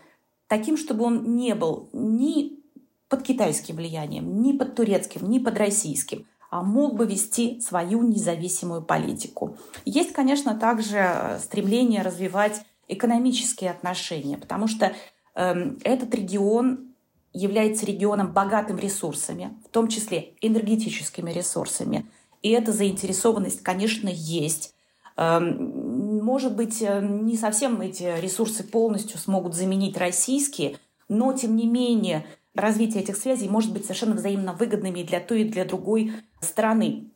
таким, 0.47 0.75
чтобы 0.75 1.05
он 1.05 1.37
не 1.37 1.55
был 1.55 1.89
ни 1.93 2.59
под 3.07 3.23
китайским 3.23 3.77
влиянием, 3.77 4.41
ни 4.41 4.51
под 4.51 4.75
турецким, 4.75 5.29
ни 5.29 5.39
под 5.39 5.57
российским, 5.57 6.25
мог 6.51 6.95
бы 6.95 7.05
вести 7.05 7.59
свою 7.61 8.01
независимую 8.03 8.81
политику. 8.81 9.57
Есть, 9.85 10.13
конечно, 10.13 10.55
также 10.55 10.97
э, 10.97 11.39
стремление 11.39 12.01
развивать 12.01 12.61
экономические 12.87 13.71
отношения, 13.71 14.37
потому 14.37 14.67
что 14.67 14.93
э, 15.35 15.71
этот 15.83 16.15
регион 16.15 16.93
является 17.33 17.85
регионом 17.85 18.31
богатым 18.31 18.77
ресурсами, 18.77 19.53
в 19.65 19.69
том 19.69 19.87
числе 19.87 20.33
энергетическими 20.41 21.31
ресурсами. 21.31 22.09
И 22.41 22.49
эта 22.49 22.71
заинтересованность, 22.71 23.61
конечно, 23.61 24.09
есть. 24.09 24.73
Эм, 25.17 26.23
может 26.23 26.55
быть, 26.55 26.81
э, 26.81 27.01
не 27.01 27.35
совсем 27.37 27.81
эти 27.81 28.19
ресурсы 28.21 28.63
полностью 28.63 29.17
смогут 29.17 29.53
заменить 29.55 29.97
российские, 29.97 30.77
но, 31.09 31.33
тем 31.33 31.55
не 31.55 31.67
менее, 31.67 32.25
развитие 32.57 33.03
этих 33.03 33.15
связей 33.15 33.47
может 33.47 33.71
быть 33.71 33.83
совершенно 33.83 34.15
взаимно 34.15 34.53
выгодными 34.53 35.03
для 35.03 35.19
той, 35.19 35.41
и 35.41 35.49
для 35.49 35.65
другой 35.65 36.11
страны. 36.41 37.11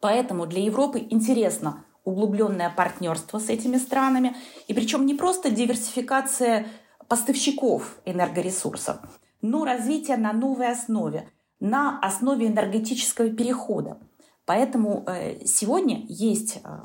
Поэтому 0.00 0.46
для 0.46 0.62
Европы 0.62 1.06
интересно 1.10 1.84
углубленное 2.04 2.70
партнерство 2.70 3.38
с 3.38 3.48
этими 3.48 3.76
странами, 3.76 4.34
и 4.66 4.74
причем 4.74 5.06
не 5.06 5.14
просто 5.14 5.50
диверсификация 5.50 6.66
поставщиков 7.08 7.98
энергоресурсов, 8.04 8.98
но 9.42 9.64
развитие 9.64 10.16
на 10.16 10.32
новой 10.32 10.70
основе, 10.70 11.28
на 11.60 11.98
основе 12.00 12.46
энергетического 12.46 13.30
перехода. 13.30 13.98
Поэтому 14.46 15.04
э, 15.06 15.44
сегодня 15.44 16.04
есть 16.08 16.60
э, 16.64 16.78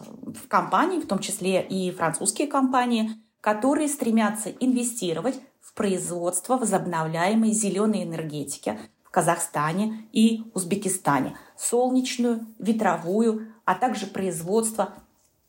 компании, 0.48 1.00
в 1.00 1.08
том 1.08 1.20
числе 1.20 1.66
и 1.66 1.92
французские 1.92 2.48
компании, 2.48 3.12
которые 3.42 3.88
стремятся 3.88 4.50
инвестировать 4.50 5.40
в 5.76 5.78
производство 5.78 6.56
возобновляемой 6.56 7.52
зеленой 7.52 8.04
энергетики 8.04 8.80
в 9.04 9.12
Казахстане 9.12 10.08
и 10.14 10.44
Узбекистане, 10.54 11.38
солнечную, 11.58 12.46
ветровую, 12.60 13.48
а 13.66 13.76
также 13.76 14.08
производство 14.08 14.94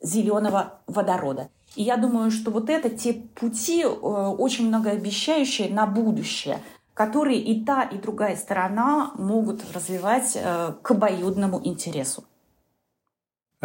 зеленого 0.00 0.80
водорода. 0.88 1.48
И 1.76 1.82
я 1.82 1.96
думаю, 1.96 2.32
что 2.32 2.50
вот 2.50 2.70
это 2.70 2.90
те 2.90 3.12
пути 3.12 3.82
э, 3.82 3.86
очень 3.86 4.68
многообещающие 4.68 5.70
на 5.70 5.86
будущее– 5.86 6.60
которые 6.96 7.40
и 7.40 7.62
та, 7.62 7.82
и 7.82 7.98
другая 7.98 8.36
сторона 8.36 9.12
могут 9.18 9.60
развивать 9.74 10.32
э, 10.34 10.72
к 10.80 10.90
обоюдному 10.90 11.60
интересу. 11.62 12.24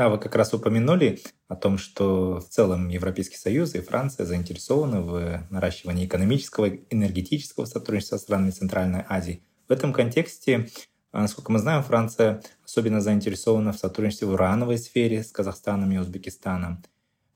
А 0.01 0.09
вы 0.09 0.17
как 0.17 0.33
раз 0.33 0.51
упомянули 0.51 1.19
о 1.47 1.55
том, 1.55 1.77
что 1.77 2.39
в 2.39 2.49
целом 2.49 2.89
Европейский 2.89 3.37
Союз 3.37 3.75
и 3.75 3.81
Франция 3.81 4.25
заинтересованы 4.25 5.01
в 5.01 5.45
наращивании 5.51 6.07
экономического 6.07 6.65
и 6.65 6.81
энергетического 6.89 7.65
сотрудничества 7.65 8.17
с 8.17 8.21
странами 8.21 8.49
Центральной 8.49 9.05
Азии. 9.07 9.43
В 9.67 9.71
этом 9.71 9.93
контексте, 9.93 10.69
а, 11.11 11.21
насколько 11.21 11.51
мы 11.51 11.59
знаем, 11.59 11.83
Франция 11.83 12.41
особенно 12.65 12.99
заинтересована 12.99 13.73
в 13.73 13.77
сотрудничестве 13.77 14.27
в 14.27 14.31
урановой 14.31 14.79
сфере 14.79 15.23
с 15.23 15.31
Казахстаном 15.31 15.91
и 15.91 15.97
Узбекистаном. 15.99 16.83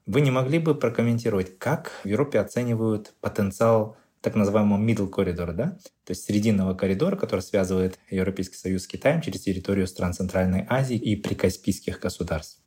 Вы 0.08 0.22
не 0.22 0.32
могли 0.32 0.58
бы 0.58 0.74
прокомментировать, 0.74 1.60
как 1.60 1.92
в 2.04 2.08
Европе 2.08 2.40
оценивают 2.40 3.14
потенциал 3.22 3.96
так 4.26 4.36
называемого 4.36 4.80
middle 4.80 5.10
corridor, 5.10 5.54
да, 5.54 5.78
то 6.04 6.12
есть 6.12 6.26
срединного 6.26 6.74
коридора, 6.74 7.16
который 7.16 7.42
связывает 7.42 8.00
Европейский 8.10 8.58
Союз 8.58 8.84
с 8.84 8.88
Китаем 8.88 9.22
через 9.22 9.42
территорию 9.42 9.86
стран 9.86 10.14
Центральной 10.14 10.66
Азии 10.68 10.98
и 10.98 11.16
прикаспийских 11.16 12.00
государств. 12.00 12.60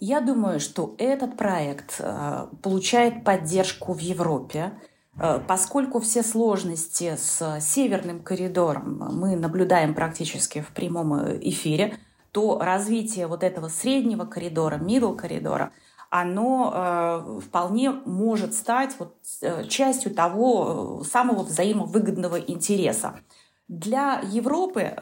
Я 0.00 0.20
думаю, 0.20 0.60
что 0.60 0.94
этот 0.98 1.38
проект 1.38 1.96
э, 2.00 2.46
получает 2.62 3.24
поддержку 3.24 3.94
в 3.94 3.98
Европе, 4.00 4.72
э, 5.18 5.40
поскольку 5.48 6.00
все 6.00 6.22
сложности 6.22 7.16
с 7.16 7.60
северным 7.62 8.22
коридором 8.22 8.98
мы 8.98 9.36
наблюдаем 9.36 9.94
практически 9.94 10.60
в 10.60 10.68
прямом 10.74 11.14
эфире, 11.38 11.96
то 12.30 12.58
развитие 12.58 13.26
вот 13.26 13.42
этого 13.42 13.68
среднего 13.68 14.26
коридора, 14.26 14.76
middle 14.76 15.16
коридора– 15.16 15.72
оно 16.14 16.72
э, 16.72 17.40
вполне 17.40 17.90
может 17.90 18.54
стать 18.54 18.94
вот, 19.00 19.16
э, 19.42 19.64
частью 19.64 20.14
того 20.14 21.00
э, 21.02 21.04
самого 21.04 21.42
взаимовыгодного 21.42 22.36
интереса. 22.36 23.18
Для 23.66 24.20
Европы 24.20 24.94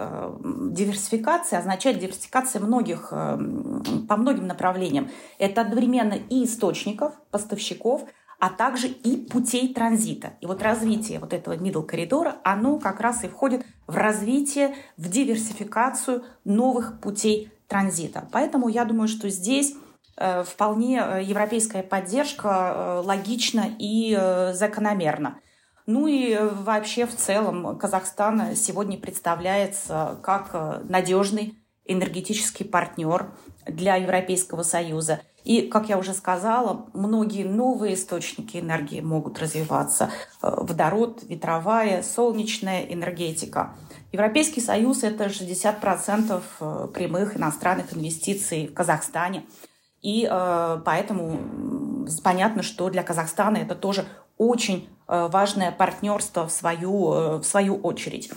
диверсификация 0.70 1.58
означает 1.58 1.98
диверсификация 1.98 2.62
многих, 2.62 3.10
по 3.10 4.16
многим 4.16 4.46
направлениям. 4.46 5.10
Это 5.38 5.62
одновременно 5.62 6.14
и 6.14 6.44
источников, 6.44 7.12
поставщиков, 7.32 8.04
а 8.38 8.50
также 8.50 8.86
и 8.86 9.16
путей 9.16 9.74
транзита. 9.74 10.34
И 10.40 10.46
вот 10.46 10.62
развитие 10.62 11.18
вот 11.18 11.32
этого 11.32 11.56
middle 11.56 11.84
коридора, 11.84 12.36
оно 12.44 12.78
как 12.78 13.00
раз 13.00 13.24
и 13.24 13.28
входит 13.28 13.66
в 13.88 13.96
развитие, 13.96 14.76
в 14.96 15.10
диверсификацию 15.10 16.22
новых 16.44 17.00
путей 17.00 17.50
транзита. 17.66 18.28
Поэтому 18.30 18.68
я 18.68 18.84
думаю, 18.84 19.08
что 19.08 19.28
здесь 19.28 19.74
вполне 20.16 21.02
э, 21.02 21.22
европейская 21.22 21.82
поддержка 21.82 22.72
э, 22.74 23.02
логична 23.04 23.66
и 23.78 24.18
закономерна. 24.52 25.38
Ну 25.86 26.06
и 26.06 26.38
вообще 26.38 27.06
в 27.06 27.16
целом 27.16 27.76
Казахстан 27.76 28.54
сегодня 28.54 28.98
представляется 28.98 30.18
как 30.22 30.80
надежный 30.84 31.58
энергетический 31.84 32.64
партнер 32.64 33.34
для 33.66 33.96
Европейского 33.96 34.62
Союза. 34.62 35.22
И, 35.42 35.62
как 35.62 35.88
я 35.88 35.98
уже 35.98 36.14
сказала, 36.14 36.86
многие 36.94 37.42
новые 37.42 37.94
источники 37.94 38.58
энергии 38.58 39.00
могут 39.00 39.40
развиваться. 39.40 40.08
Водород, 40.40 41.24
ветровая, 41.24 42.04
солнечная 42.04 42.82
энергетика. 42.82 43.74
Европейский 44.12 44.60
Союз– 44.60 45.02
это 45.02 45.24
60% 45.24 46.92
прямых 46.92 47.36
иностранных 47.36 47.92
инвестиций 47.96 48.68
в 48.68 48.74
Казахстане– 48.74 49.44
и 50.02 50.28
э, 50.30 50.80
поэтому 50.84 52.06
понятно, 52.24 52.62
что 52.62 52.90
для 52.90 53.02
Казахстана 53.02 53.58
это 53.58 53.74
тоже 53.74 54.04
очень 54.36 54.88
э, 55.06 55.28
важное 55.28 55.70
партнерство 55.70 56.46
в 56.46 56.52
свою, 56.52 57.12
э, 57.12 57.36
в 57.38 57.44
свою 57.44 57.76
очередь. 57.76 58.30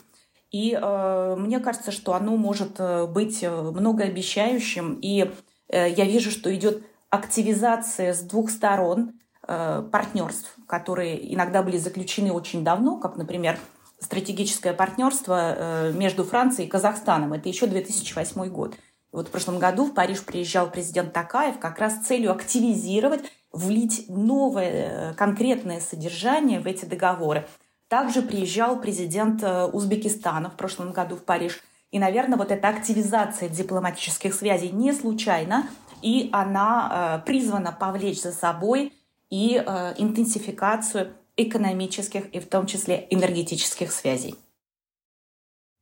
И 0.51 0.78
э, 0.80 1.36
мне 1.38 1.59
кажется, 1.59 1.91
что 1.91 2.13
оно 2.13 2.38
может 2.38 2.80
э, 2.80 3.07
быть 3.07 3.43
э, 3.43 3.49
многообещающим. 3.49 4.99
И 5.01 5.32
э, 5.70 5.89
я 5.89 6.05
вижу, 6.05 6.30
что 6.30 6.53
идет 6.55 6.84
активизация 7.09 8.13
с 8.13 8.22
двух 8.22 8.51
сторон 8.51 9.13
э, 9.47 9.84
партнерств, 9.91 10.55
которые 10.68 11.34
иногда 11.34 11.63
были 11.63 11.78
заключены 11.78 12.32
очень 12.32 12.63
давно, 12.63 12.99
как, 12.99 13.18
например, 13.18 13.57
стратегическое 13.99 14.74
партнерство 14.74 15.55
э, 15.57 15.93
между 15.93 16.24
Францией 16.24 16.68
и 16.68 16.70
Казахстаном. 16.72 17.34
Это 17.34 17.49
еще 17.49 17.66
2008 17.66 18.45
год. 18.49 18.76
Вот 19.16 19.30
в 19.30 19.32
прошлом 19.32 19.59
году 19.59 19.86
в 19.86 19.93
Париж 19.93 20.22
приезжал 20.26 20.70
президент 20.70 21.13
Такаев 21.13 21.57
как 21.57 21.80
раз 21.80 21.95
с 21.95 22.05
целью 22.05 22.34
активизировать, 22.34 23.22
влить 23.53 24.09
новое 24.09 25.11
э, 25.11 25.13
конкретное 25.13 25.80
содержание 25.80 26.59
в 26.59 26.68
эти 26.68 26.84
договоры. 26.84 27.47
Также 27.88 28.22
приезжал 28.22 28.78
президент 28.78 29.41
э, 29.41 29.68
Узбекистана 29.68 30.49
в 30.49 30.57
прошлом 30.57 30.91
году 30.91 31.16
в 31.16 31.24
Париж. 31.24 31.63
И, 31.91 31.99
наверное, 31.99 32.38
вот 32.38 32.51
эта 32.51 32.68
активизация 32.68 33.47
дипломатических 33.47 34.34
связей 34.34 34.72
не 34.72 34.91
случайна, 34.91 35.66
и 36.01 36.30
она 36.34 37.22
э, 37.24 37.26
призвана 37.26 37.72
повлечь 37.72 38.22
за 38.22 38.34
собой 38.34 38.91
и 39.30 39.55
интенсификацию 39.97 41.13
экономических 41.38 42.34
и 42.34 42.39
в 42.39 42.47
том 42.47 42.68
числе 42.68 43.07
энергетических 43.09 43.91
связей. 43.91 44.36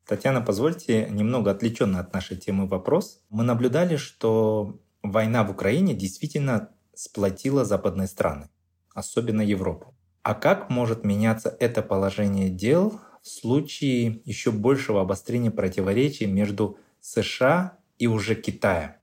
Татьяна, 0.06 0.42
позвольте 0.42 1.08
немного 1.10 1.52
отвлеченно 1.52 2.00
от 2.00 2.14
нашей 2.14 2.36
темы 2.36 2.68
вопрос. 2.68 3.22
Мы 3.30 3.44
наблюдали, 3.44 3.96
что 3.96 4.80
война 5.02 5.44
в 5.44 5.52
Украине 5.52 5.94
действительно 5.94 6.70
сплотила 6.94 7.64
западные 7.64 8.08
страны, 8.08 8.50
особенно 8.94 9.42
Европу. 9.42 9.96
А 10.22 10.36
как 10.36 10.70
может 10.70 11.06
меняться 11.06 11.56
это 11.60 11.82
положение 11.82 12.50
дел 12.50 13.00
в 13.22 13.28
случае 13.28 14.22
еще 14.26 14.52
большего 14.52 15.02
обострения 15.02 15.52
противоречий 15.52 16.26
между 16.26 16.78
США 17.00 17.78
и 17.98 18.08
уже 18.08 18.36
Китаем? 18.36 18.96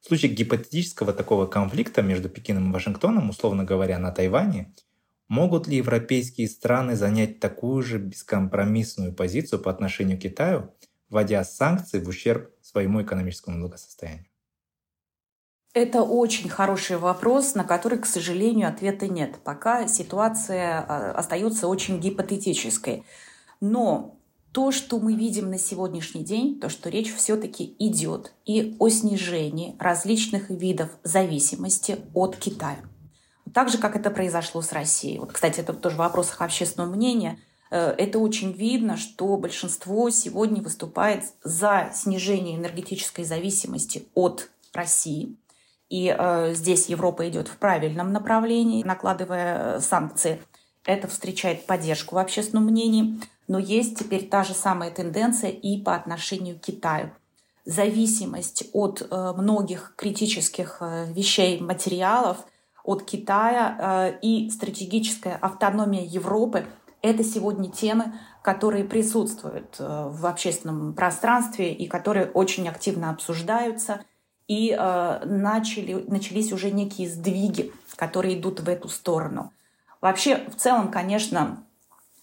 В 0.00 0.06
случае 0.08 0.32
гипотетического 0.32 1.12
такого 1.12 1.46
конфликта 1.46 2.02
между 2.02 2.28
Пекином 2.28 2.70
и 2.70 2.72
Вашингтоном, 2.72 3.30
условно 3.30 3.64
говоря, 3.64 3.98
на 3.98 4.12
Тайване, 4.12 4.74
могут 5.28 5.68
ли 5.68 5.76
европейские 5.76 6.48
страны 6.48 6.96
занять 6.96 7.40
такую 7.40 7.82
же 7.82 7.98
бескомпромиссную 7.98 9.14
позицию 9.14 9.60
по 9.60 9.70
отношению 9.70 10.18
к 10.18 10.22
Китаю, 10.22 10.74
вводя 11.08 11.44
санкции 11.44 12.00
в 12.00 12.08
ущерб 12.08 12.50
своему 12.62 13.02
экономическому 13.02 13.60
благосостоянию? 13.60 14.26
Это 15.74 16.02
очень 16.02 16.48
хороший 16.48 16.96
вопрос, 16.96 17.54
на 17.54 17.62
который, 17.62 17.98
к 17.98 18.06
сожалению, 18.06 18.68
ответа 18.68 19.06
нет. 19.06 19.36
Пока 19.44 19.86
ситуация 19.86 20.80
а, 20.80 21.12
остается 21.12 21.68
очень 21.68 22.00
гипотетической. 22.00 23.04
Но 23.60 24.18
то, 24.52 24.72
что 24.72 24.98
мы 24.98 25.14
видим 25.14 25.50
на 25.50 25.58
сегодняшний 25.58 26.24
день, 26.24 26.58
то, 26.58 26.68
что 26.68 26.88
речь 26.88 27.14
все-таки 27.14 27.76
идет 27.78 28.32
и 28.46 28.76
о 28.78 28.88
снижении 28.88 29.76
различных 29.78 30.50
видов 30.50 30.90
зависимости 31.04 31.98
от 32.14 32.36
Китая. 32.36 32.78
Так 33.54 33.68
же, 33.68 33.78
как 33.78 33.96
это 33.96 34.10
произошло 34.10 34.62
с 34.62 34.72
Россией. 34.72 35.18
Вот, 35.18 35.32
кстати, 35.32 35.60
это 35.60 35.72
тоже 35.72 35.96
в 35.96 36.00
вопросах 36.00 36.40
общественного 36.42 36.90
мнения. 36.90 37.38
Э, 37.70 37.94
это 37.98 38.18
очень 38.18 38.52
видно, 38.52 38.96
что 38.96 39.36
большинство 39.36 40.10
сегодня 40.10 40.62
выступает 40.62 41.24
за 41.42 41.90
снижение 41.94 42.56
энергетической 42.56 43.24
зависимости 43.24 44.06
от 44.14 44.50
России– 44.72 45.36
и 45.88 46.14
э, 46.16 46.52
здесь 46.54 46.88
Европа 46.88 47.28
идет 47.28 47.48
в 47.48 47.56
правильном 47.56 48.12
направлении, 48.12 48.82
накладывая 48.82 49.76
э, 49.76 49.80
санкции. 49.80 50.40
Это 50.84 51.08
встречает 51.08 51.66
поддержку 51.66 52.14
в 52.14 52.18
общественном 52.18 52.66
мнении. 52.66 53.20
Но 53.46 53.58
есть 53.58 53.98
теперь 53.98 54.28
та 54.28 54.44
же 54.44 54.52
самая 54.52 54.90
тенденция 54.90 55.50
и 55.50 55.80
по 55.80 55.94
отношению 55.94 56.58
к 56.58 56.62
Китаю. 56.62 57.10
Зависимость 57.64 58.64
от 58.72 59.06
э, 59.10 59.32
многих 59.36 59.94
критических 59.96 60.78
э, 60.80 61.06
вещей, 61.10 61.58
материалов 61.60 62.38
от 62.88 63.04
Китая 63.04 63.76
э, 63.78 64.18
и 64.22 64.50
стратегическая 64.50 65.36
автономия 65.36 66.04
Европы– 66.04 66.66
это 67.02 67.22
сегодня 67.22 67.70
темы, 67.70 68.14
которые 68.42 68.84
присутствуют 68.84 69.76
э, 69.78 70.08
в 70.10 70.26
общественном 70.26 70.94
пространстве 70.94 71.72
и 71.72 71.86
которые 71.86 72.30
очень 72.30 72.68
активно 72.68 73.10
обсуждаются– 73.10 74.00
и 74.48 74.74
э, 74.76 75.20
начали, 75.26 76.04
начались 76.08 76.52
уже 76.52 76.70
некие 76.70 77.08
сдвиги, 77.08 77.70
которые 77.96 78.40
идут 78.40 78.60
в 78.60 78.68
эту 78.68 78.88
сторону. 78.88 79.52
Вообще, 80.00 80.48
в 80.48 80.56
целом, 80.56 80.90
конечно, 80.90 81.64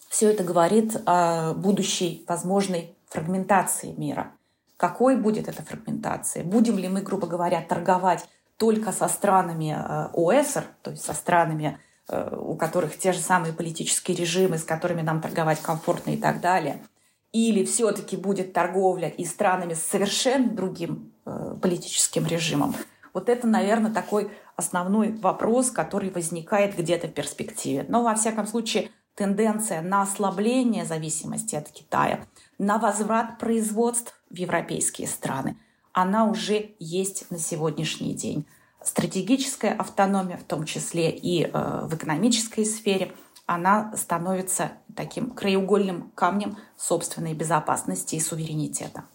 все 0.09 0.31
это 0.31 0.43
говорит 0.43 0.97
о 1.05 1.53
будущей 1.53 2.25
возможной 2.27 2.95
фрагментации 3.07 3.93
мира. 3.93 4.31
Какой 4.75 5.17
будет 5.17 5.47
эта 5.47 5.61
фрагментация? 5.61 6.43
Будем 6.43 6.77
ли 6.79 6.89
мы, 6.89 7.01
грубо 7.01 7.27
говоря, 7.27 7.61
торговать 7.61 8.27
только 8.57 8.91
со 8.91 9.07
странами 9.07 9.75
э, 9.77 10.09
ОСР, 10.13 10.65
то 10.81 10.91
есть 10.91 11.03
со 11.03 11.13
странами, 11.13 11.79
э, 12.07 12.35
у 12.37 12.55
которых 12.55 12.97
те 12.97 13.13
же 13.13 13.19
самые 13.19 13.53
политические 13.53 14.15
режимы, 14.17 14.57
с 14.57 14.63
которыми 14.63 15.01
нам 15.01 15.21
торговать 15.21 15.61
комфортно 15.61 16.11
и 16.11 16.17
так 16.17 16.41
далее– 16.41 16.81
или 17.35 17.65
все-таки 17.65 18.15
будет 18.15 18.53
торговля 18.53 19.09
и 19.09 19.25
странами 19.25 19.73
с 19.73 19.83
совершенно 19.83 20.47
другим 20.47 21.11
э, 21.25 21.57
политическим 21.61 22.25
режимом? 22.25 22.73
Вот 23.13 23.27
это, 23.27 23.45
наверное, 23.45 23.91
такой 23.91 24.31
основной 24.55 25.11
вопрос, 25.11 25.69
который 25.69 26.09
возникает 26.11 26.77
где-то 26.77 27.09
в 27.09 27.11
перспективе. 27.13 27.85
Но, 27.89 28.03
во 28.03 28.15
всяком 28.15 28.47
случае, 28.47 28.89
тенденция 29.15 29.81
на 29.81 30.03
ослабление 30.03 30.85
зависимости 30.85 31.57
от 31.57 31.67
Китая, 31.69 32.25
на 32.57 32.77
возврат 32.77 33.37
производств 33.37 34.17
в 34.29 34.35
европейские 34.37 35.09
страны, 35.09 35.57
она 35.95 36.25
уже 36.25 36.75
есть 36.79 37.31
на 37.31 37.39
сегодняшний 37.39 38.13
день. 38.13 38.45
Стратегическая 38.83 39.73
автономия, 39.73 40.37
в 40.37 40.43
том 40.43 40.65
числе 40.65 41.09
и 41.09 41.45
э, 41.45 41.87
в 41.87 41.95
экономической 41.95 42.65
сфере– 42.65 43.11
она 43.45 43.95
становится 43.95 44.71
таким 44.95 45.31
краеугольным 45.31 46.11
камнем 46.15 46.57
собственной 46.77 47.33
безопасности 47.33 48.15
и 48.15 48.19
суверенитета. 48.19 49.05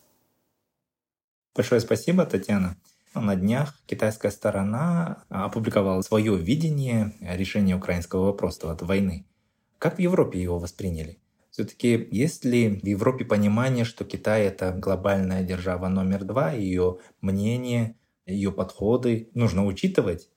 Большое 1.55 1.81
спасибо, 1.81 2.25
Татьяна. 2.27 2.77
На 3.15 3.35
днях 3.35 3.75
китайская 3.87 4.31
сторона 4.31 5.25
опубликовала 5.29 6.01
свое 6.03 6.37
видение 6.37 7.17
решения 7.21 7.75
украинского 7.75 8.27
вопроса 8.27 8.71
от 8.71 8.83
войны. 8.83 9.27
Как 9.79 9.97
в 9.97 9.99
Европе 9.99 10.41
его 10.41 10.61
восприняли? 10.61 11.19
Все-таки 11.51 12.09
есть 12.11 12.45
ли 12.45 12.81
в 12.81 12.87
Европе 12.87 13.25
понимание, 13.25 13.85
что 13.85 14.05
Китай 14.05 14.45
это 14.45 14.73
глобальная 14.73 15.43
держава 15.43 15.89
номер 15.89 16.25
два, 16.25 16.53
ее 16.53 16.99
мнение, 17.21 17.97
ее 18.25 18.53
подходы 18.53 19.31
нужно 19.35 19.67
учитывать? 19.67 20.31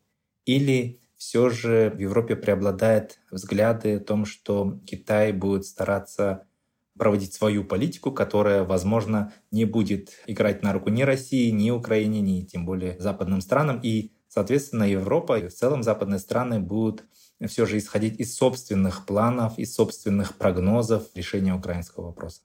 Или 0.45 0.99
все 1.15 1.49
же 1.49 1.91
в 1.95 1.99
Европе 1.99 2.35
преобладают 2.35 3.19
взгляды 3.31 3.95
о 3.95 3.99
том, 3.99 4.25
что 4.25 4.79
Китай 4.85 5.31
будет 5.31 5.65
стараться 5.65 6.47
проводить 6.97 7.33
свою 7.33 7.63
политику, 7.63 8.11
которая, 8.11 8.63
возможно, 8.63 9.33
не 9.51 9.65
будет 9.65 10.11
играть 10.27 10.63
на 10.63 10.73
руку 10.73 10.89
ни 10.89 11.03
России, 11.03 11.49
ни 11.49 11.71
Украине, 11.71 12.21
ни 12.21 12.41
тем 12.41 12.65
более 12.65 12.99
западным 12.99 13.41
странам. 13.41 13.79
И, 13.81 14.11
соответственно, 14.27 14.83
Европа 14.83 15.39
и 15.39 15.47
в 15.47 15.53
целом 15.53 15.83
западные 15.83 16.19
страны 16.19 16.59
будут 16.59 17.05
все 17.47 17.65
же 17.65 17.77
исходить 17.77 18.19
из 18.19 18.35
собственных 18.35 19.05
планов, 19.05 19.57
из 19.57 19.73
собственных 19.73 20.35
прогнозов 20.35 21.03
решения 21.15 21.53
украинского 21.53 22.07
вопроса. 22.07 22.41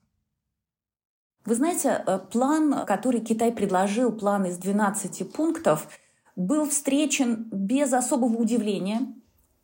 Вы 1.45 1.55
знаете, 1.55 2.03
э, 2.05 2.19
план, 2.31 2.85
который 2.85 3.21
Китай 3.21 3.51
предложил, 3.51 4.11
план 4.11 4.45
из 4.45 4.57
12 4.57 5.23
пунктов, 5.31 5.87
был 6.35 6.69
встречен 6.69 7.49
без 7.51 7.91
особого 7.93 8.35
удивления, 8.37 9.13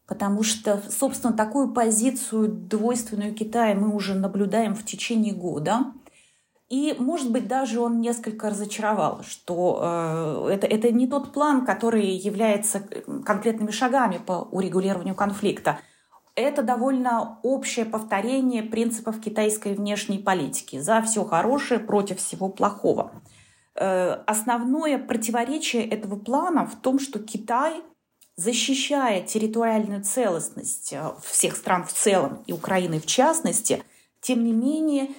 потому 0.08 0.44
что, 0.44 0.82
собственно, 0.90 1.34
такую 1.34 1.74
позицию 1.74 2.48
двойственную 2.50 3.34
Китая 3.34 3.76
мы 3.76 3.94
уже 3.94 4.14
наблюдаем 4.16 4.76
в 4.76 4.84
течение 4.84 5.34
года. 5.34 5.94
И, 6.70 6.96
может 6.98 7.32
быть, 7.32 7.48
даже 7.48 7.80
он 7.80 8.02
несколько 8.02 8.50
разочаровал, 8.50 9.22
что 9.24 9.80
э, 10.48 10.50
это, 10.54 10.66
это 10.66 10.92
не 10.92 11.08
тот 11.08 11.32
план, 11.32 11.64
который 11.64 12.08
является 12.08 12.82
конкретными 13.24 13.70
шагами 13.70 14.18
по 14.18 14.48
урегулированию 14.52 15.14
конфликта. 15.14 15.80
Это 16.34 16.64
довольно 16.64 17.40
общее 17.44 17.86
повторение 17.86 18.64
принципов 18.64 19.22
китайской 19.22 19.76
внешней 19.76 20.18
политики. 20.18 20.80
За 20.80 21.02
все 21.04 21.24
хорошее 21.24 21.80
против 21.80 22.18
всего 22.18 22.50
плохого. 22.50 23.12
Э, 23.76 24.24
основное 24.26 24.98
противоречие 24.98 25.88
этого 25.88 26.18
плана 26.18 26.66
в 26.66 26.76
том, 26.78 26.98
что 27.00 27.20
Китай, 27.20 27.84
защищая 28.38 29.22
территориальную 29.22 30.04
целостность 30.04 30.94
э, 30.94 31.12
всех 31.22 31.56
стран 31.56 31.86
в 31.86 31.94
целом 31.94 32.44
и 32.48 32.54
Украины 32.54 33.00
в 33.00 33.06
частности, 33.06 33.84
тем 34.20 34.44
не 34.44 34.52
менее 34.52 35.10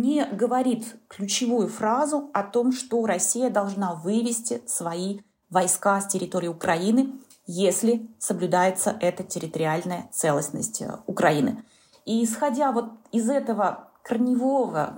не 0.00 0.24
говорит 0.24 0.96
ключевую 1.08 1.68
фразу 1.68 2.30
о 2.32 2.42
том, 2.42 2.72
что 2.72 3.04
Россия 3.06 3.50
должна 3.50 3.94
вывести 3.94 4.62
свои 4.66 5.20
войска 5.50 6.00
с 6.00 6.06
территории 6.06 6.48
Украины, 6.48 7.12
если 7.46 8.08
соблюдается 8.18 8.96
эта 9.00 9.22
территориальная 9.22 10.08
целостность 10.12 10.82
э, 10.82 10.98
Украины. 11.06 11.64
И 12.04 12.24
исходя 12.24 12.72
вот 12.72 12.86
из 13.12 13.28
этого 13.28 13.88
корневого, 14.02 14.94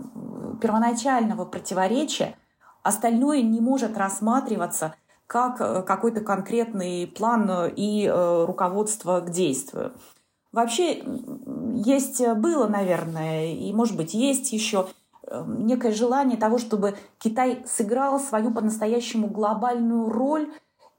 первоначального 0.60 1.44
противоречия, 1.44 2.36
Остальное 2.84 3.40
не 3.40 3.60
может 3.60 3.96
рассматриваться 3.96 4.94
как 5.26 5.58
э, 5.58 5.82
какой-то 5.82 6.20
конкретный 6.20 7.06
план 7.06 7.50
э, 7.50 7.72
и 7.74 8.06
руководство 8.06 9.20
к 9.20 9.30
действию. 9.30 9.94
Вообще 10.54 11.02
есть, 11.84 12.24
было, 12.36 12.68
наверное, 12.68 13.52
и, 13.52 13.72
может 13.72 13.96
быть, 13.96 14.14
есть 14.14 14.52
еще 14.52 14.86
некое 15.46 15.92
желание 15.92 16.38
того, 16.38 16.58
чтобы 16.58 16.94
Китай 17.18 17.64
сыграл 17.66 18.20
свою 18.20 18.52
по-настоящему 18.52 19.26
глобальную 19.26 20.08
роль 20.08 20.52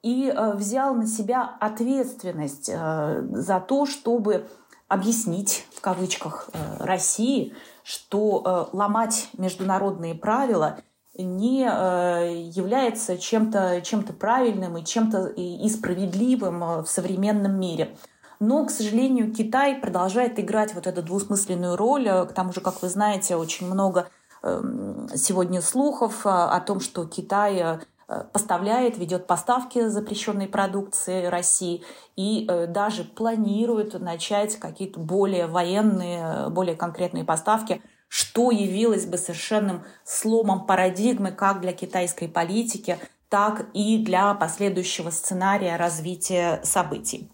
и 0.04 0.34
взял 0.56 0.94
на 0.94 1.08
себя 1.08 1.56
ответственность 1.60 2.66
за 2.66 3.60
то, 3.66 3.86
чтобы 3.86 4.46
объяснить 4.88 5.66
в 5.74 5.80
кавычках 5.80 6.50
России, 6.80 7.54
что 7.84 8.70
ломать 8.74 9.30
международные 9.38 10.16
правила 10.16 10.80
не 11.18 11.62
является 11.62 13.18
чем-то 13.18 13.82
чем 13.82 14.04
правильным 14.04 14.78
и 14.78 14.84
чем-то 14.84 15.28
и 15.28 15.70
справедливым 15.70 16.84
в 16.84 16.88
современном 16.88 17.58
мире. 17.58 17.96
Но, 18.40 18.66
к 18.66 18.72
сожалению, 18.72 19.34
Китай 19.34 19.76
продолжает 19.76 20.40
играть 20.40 20.74
вот 20.74 20.88
эту 20.88 21.02
двусмысленную 21.02 21.76
роль. 21.76 22.06
К 22.06 22.32
тому 22.34 22.52
же, 22.54 22.62
как 22.62 22.82
вы 22.82 22.90
знаете, 22.90 23.36
очень 23.36 23.68
много 23.68 24.10
эм, 24.44 25.10
сегодня 25.16 25.62
слухов 25.62 26.26
о 26.26 26.60
том, 26.60 26.80
что 26.80 27.06
Китай 27.06 27.80
э, 28.08 28.24
поставляет, 28.32 28.98
ведет 28.98 29.28
поставки 29.28 29.88
запрещенной 29.88 30.48
продукции 30.48 31.26
России 31.26 31.84
и 32.16 32.46
э, 32.48 32.68
даже 32.68 33.04
планирует 33.04 34.00
начать 34.00 34.58
какие-то 34.58 35.00
более 35.00 35.48
военные, 35.48 36.50
более 36.50 36.76
конкретные 36.76 37.24
поставки, 37.24 37.82
что 38.08 38.52
явилось 38.52 39.06
бы 39.06 39.18
совершенным 39.18 39.84
сломом 40.04 40.66
парадигмы 40.66 41.32
как 41.32 41.62
для 41.62 41.74
китайской 41.74 42.28
политики, 42.28 42.98
так 43.30 43.66
и 43.74 43.98
для 43.98 44.34
последующего 44.36 45.10
сценария 45.10 45.76
развития 45.76 46.62
событий. 46.64 47.30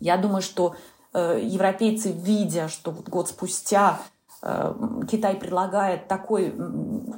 Я 0.00 0.16
думаю, 0.16 0.42
что 0.42 0.74
э, 1.12 1.40
европейцы, 1.42 2.10
видя, 2.10 2.68
что 2.68 2.90
вот 2.90 3.08
год 3.08 3.28
спустя 3.28 4.00
э, 4.42 4.74
Китай 5.08 5.36
предлагает 5.36 6.08
такой 6.08 6.54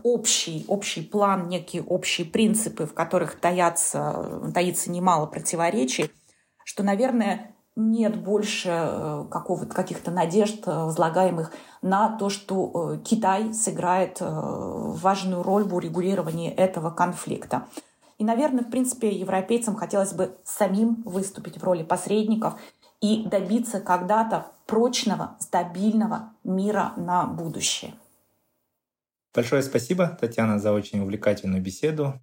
общий, 0.03 0.65
общий 0.69 1.03
план, 1.03 1.49
некие 1.49 1.83
общие 1.83 2.27
принципы, 2.27 2.87
в 2.87 2.93
которых 2.93 3.41
таятся, 3.41 4.51
таится 4.53 4.91
немало 4.91 5.27
противоречий, 5.27 6.11
что, 6.65 6.83
наверное, 6.83 7.55
нет 7.75 8.23
больше 8.23 8.69
э, 8.71 9.25
каких-то 9.31 10.11
надежд, 10.11 10.67
э, 10.67 10.71
возлагаемых 10.71 11.53
на 11.81 12.17
то, 12.17 12.29
что 12.29 12.93
э, 12.95 12.99
Китай 12.99 13.55
сыграет 13.55 14.19
важную 14.21 15.43
роль 15.43 15.65
в 15.65 15.75
урегулировании 15.75 16.51
этого 16.51 16.91
конфликта. 16.91 17.67
И, 18.23 18.25
наверное, 18.25 18.63
в 18.63 18.71
принципе, 18.71 19.11
европейцам 19.11 19.75
хотелось 19.75 20.13
бы 20.13 20.37
самим 20.45 21.03
выступить 21.03 21.59
в 21.59 21.65
роли 21.65 21.83
посредников 21.83 22.55
и 23.01 23.25
добиться 23.27 23.81
когда-то 23.81 24.47
прочного, 24.67 25.37
стабильного 25.41 26.33
мира 26.45 26.93
на 26.97 27.27
будущее. 27.27 27.95
Большое 29.35 29.65
спасибо, 29.65 30.07
Татьяна, 30.21 30.61
за 30.61 30.73
очень 30.73 31.01
увлекательную 31.01 31.61
беседу. 31.61 32.15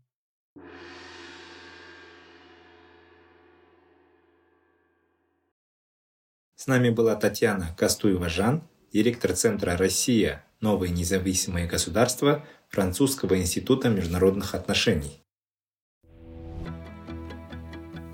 С 6.56 6.66
нами 6.66 6.92
была 6.92 7.18
Татьяна 7.18 7.76
Кастуева-Жан, 7.78 8.62
директор 8.94 9.34
Центра 9.34 9.76
«Россия. 9.76 10.46
Новые 10.62 10.94
независимые 10.94 11.68
государства» 11.68 12.46
Французского 12.70 13.38
института 13.38 13.90
международных 13.90 14.56
отношений. 14.56 15.26